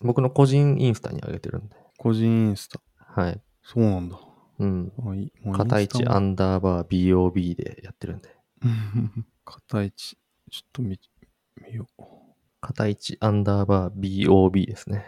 [0.00, 2.80] 僕の個人インスタに上げてるんで、個人インスタ。
[2.96, 3.40] はい。
[3.62, 4.18] そうなんだ。
[4.58, 4.92] うん。
[5.52, 8.34] 片一アンンダーバー BOB でやってるんで、
[9.44, 10.18] 片一。
[10.50, 11.00] ちょっと見、
[11.66, 12.02] 見よう。
[12.60, 15.04] 片一アンダーバー BOB ですね。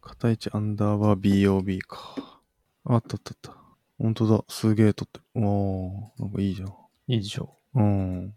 [0.00, 2.40] 片一アンダーバー BOB か。
[2.84, 3.56] あったあったあった。
[3.98, 4.44] ほんとだ。
[4.48, 5.44] すげえ撮ってる。
[5.44, 6.68] おー、なんかいいじゃん。
[7.08, 8.35] いいでしょうん。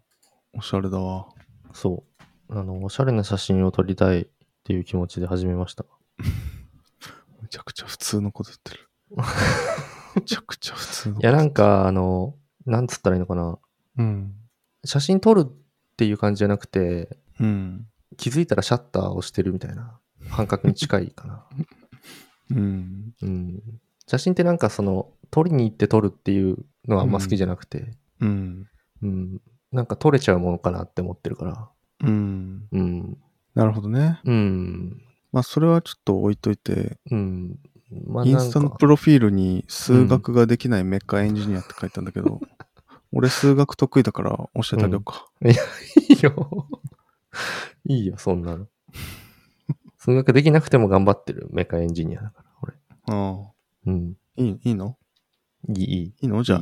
[0.52, 1.28] おしゃれだわ。
[1.72, 2.04] そ
[2.48, 2.52] う。
[2.52, 4.26] あの、おしゃれな写真を撮りたいっ
[4.64, 5.84] ていう気持ちで始めました。
[7.40, 8.88] めちゃくちゃ普通のこと言ってる。
[10.16, 12.36] めちゃくちゃ普通のこといや、なんか、あの、
[12.66, 13.58] なんつったらいいのかな。
[13.98, 14.34] うん。
[14.84, 15.52] 写真撮るっ
[15.96, 17.86] ていう感じじゃなくて、うん。
[18.16, 19.98] 気づいたらシャッターをしてるみたいな
[20.30, 21.46] 感覚に近いかな。
[22.50, 23.14] うん。
[23.22, 23.62] うん。
[24.06, 28.66] 写真ってなんかその、撮りに行って撮るっていうのはあんま好きじゃなくて、うん。
[29.02, 29.40] うん。
[29.72, 31.68] なんか撮れちゃうものかなって思ってるから。
[32.02, 32.66] うん。
[32.72, 33.18] うん。
[33.54, 34.20] なるほどね。
[34.24, 35.02] うん。
[35.32, 37.58] まあ、それはちょっと置いといて、うん。
[38.06, 42.40] まあインスタのプロフィールに数学ができないメッカエンジニアって書いたんだけど、
[43.12, 45.26] 俺数学得意だから教えてあげようか。
[45.44, 45.54] いい
[46.22, 46.68] よ。
[47.86, 48.66] いいよ、そんなの。
[49.98, 52.74] 数学できなくても頑張ってるメカエンジニアだから、俺。
[53.06, 53.52] ああ。
[53.86, 54.14] うん。
[54.36, 54.96] いい、いいの？
[55.68, 56.04] いい、いい。
[56.06, 56.42] いいの？
[56.42, 56.60] じゃあ、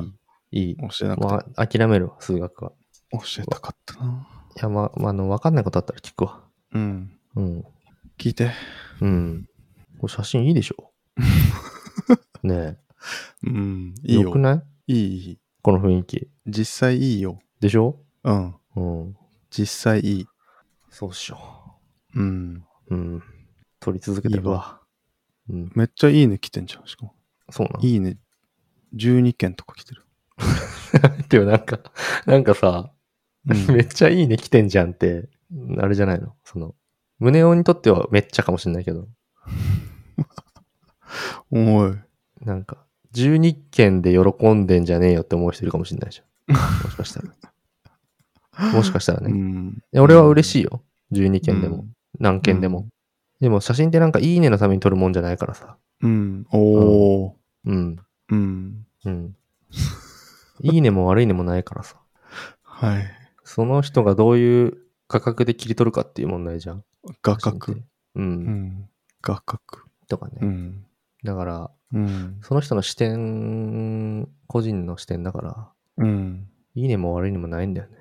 [0.51, 0.71] いい。
[0.71, 0.77] いい。
[0.77, 1.27] 教えなくて。
[1.27, 2.73] まあ、諦めるわ、数学は。
[3.13, 4.27] 教えたかったな。
[4.57, 6.43] いや、まあ、まあ、あの、わかんないことあったら聞くわ。
[6.73, 7.13] うん。
[7.37, 7.65] うん。
[8.19, 8.51] 聞いて。
[9.01, 9.49] うん。
[10.01, 10.93] これ写真いいでしょ？
[12.43, 12.79] ね
[13.45, 13.95] うん。
[14.05, 14.13] え。
[14.13, 14.39] いいよよく。
[14.39, 14.95] ない？
[14.95, 15.39] いい。
[15.63, 16.29] この雰囲気。
[16.47, 17.39] 実際いいよ。
[17.61, 17.99] でしょ？
[18.25, 18.55] うん。
[18.77, 18.81] う
[19.11, 19.17] ん。
[19.51, 20.27] 実際いい。
[20.91, 21.39] そうっしょ。
[22.15, 22.65] うん。
[22.91, 23.23] うん。
[23.81, 24.57] 撮り続けてるわ。
[24.57, 24.81] わ。
[25.49, 25.73] うん。
[25.75, 26.87] めっちゃいいね来てんじゃん。
[26.87, 27.15] しかも。
[27.51, 27.81] そうなの？
[27.85, 28.19] いいね。
[28.95, 30.05] 12件とか来てる。
[31.29, 31.79] でもなんか、
[32.27, 32.98] なんかさ、うん
[33.73, 35.29] めっちゃいいね来てんじゃんって、
[35.79, 36.35] あれじゃないの？
[36.45, 36.75] その、
[37.19, 39.09] 胸オにとってはめっちゃかもしれないけど、
[41.51, 41.97] おい。
[42.45, 42.79] なんか、
[43.15, 46.55] 12件で喜んでんじゃねえよって思う人いるかもしれないじゃん。
[46.85, 48.73] もしかしたら。
[48.73, 49.31] もしかしたらね。
[49.31, 49.83] いうん。
[49.93, 50.83] や俺は嬉しいよ。
[51.13, 52.89] 12件でも、うん何件でも。
[53.41, 55.77] でも写真ってなんかいいねのために撮るもんじゃないからさ。
[56.03, 56.45] うん。
[56.51, 57.33] おー。
[57.67, 57.97] うん。
[58.31, 58.87] うん。
[59.05, 59.37] うん。
[60.63, 61.97] いいねも悪いねもないからさ。
[62.65, 63.05] はい。
[63.49, 64.77] その人がどういう
[65.07, 66.85] 価格で切り取るかっていう問題じゃん。
[67.23, 67.73] 画角。
[67.73, 67.83] う。
[68.15, 68.89] うんん。
[69.23, 69.63] 画角。
[70.07, 70.35] とかね。
[70.43, 70.85] うん。
[71.25, 72.39] だから、うん。
[72.43, 76.47] その人の視点、個人の視点だから、うん。
[76.75, 77.97] いいねも悪いねもないんだよね。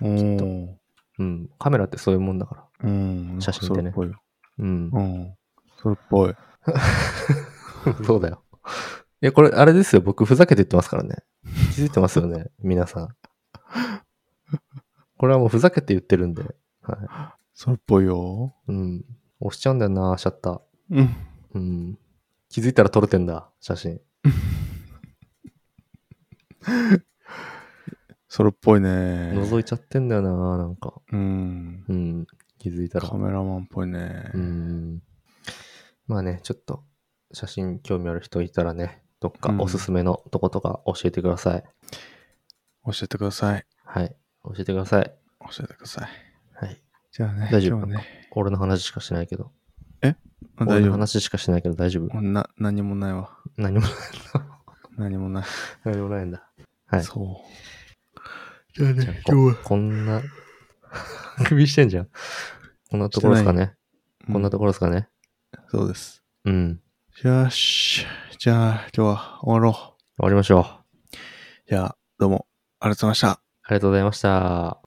[0.00, 0.74] おー。
[1.18, 1.50] うん。
[1.58, 2.88] カメラってそういうもんだから。
[2.88, 3.36] うん。
[3.38, 4.22] 写真ってねそれっぽいよ。
[4.60, 4.98] うんう。
[4.98, 5.34] ん。
[5.76, 6.34] それっぽい。
[8.06, 8.42] そうだよ。
[9.20, 10.00] いや、これ、あれですよ。
[10.00, 11.16] 僕、ふざけて言ってますからね。
[11.74, 12.46] 気づいてますよね。
[12.60, 13.08] 皆さん。
[15.18, 16.42] これはもうふざけて言ってるんで。
[16.82, 18.54] はそれっぽいよ。
[18.68, 18.72] い。
[18.72, 19.04] うん。
[19.40, 20.60] 押しちゃうんだよな、シャッター。
[20.90, 21.16] うん。
[21.54, 21.98] うん。
[22.48, 24.00] 気づいたら撮れてんだ、写真。
[28.28, 29.32] それっぽいね。
[29.32, 31.00] 覗いちゃってんだよな、なんか。
[31.10, 31.84] うん。
[31.88, 32.26] うん。
[32.58, 33.16] 気づいたらカ。
[33.16, 34.30] メラマンっぽいね。
[34.34, 35.02] うん。
[36.06, 36.84] まあね、ちょっと、
[37.32, 41.64] 写真興味ある人いたらね、どっかうんおすすめのとことか教えてください。
[42.84, 43.64] 教えてください。
[43.84, 44.14] はい。
[44.46, 45.12] 教えてください。
[45.40, 46.08] 教えてください。
[46.64, 46.82] はい。
[47.12, 47.48] じゃあね。
[47.52, 47.78] 大丈夫？
[47.78, 48.06] 今日はね。
[48.32, 49.50] 俺の話しかしないけど。
[50.02, 50.14] あ
[50.58, 50.92] 俺の大丈夫？
[50.92, 52.20] 話しかしないけど大丈夫？
[52.20, 53.36] な、何もないわ。
[53.56, 53.86] 何も、
[54.96, 55.44] 何もない。
[55.84, 56.48] 何もないんだ。
[56.86, 57.02] はい。
[57.02, 58.78] そう。
[58.78, 59.62] じゃあじゃあね、こ今日は。
[59.64, 60.22] こんな、
[61.46, 62.08] 首してんじゃん。
[62.90, 63.74] こんなところですかね？
[64.30, 65.08] こんなとこころですかね？
[65.68, 66.22] そうです。
[66.44, 66.80] うん。
[67.22, 68.06] よし。
[68.38, 69.72] じゃあ、今日は終わろう。
[69.72, 70.62] 終わりましょう。
[70.62, 70.84] あ
[71.68, 72.46] じゃあ、どうも、
[72.80, 73.45] ありがとうございました。
[73.66, 74.80] ありがとうございました。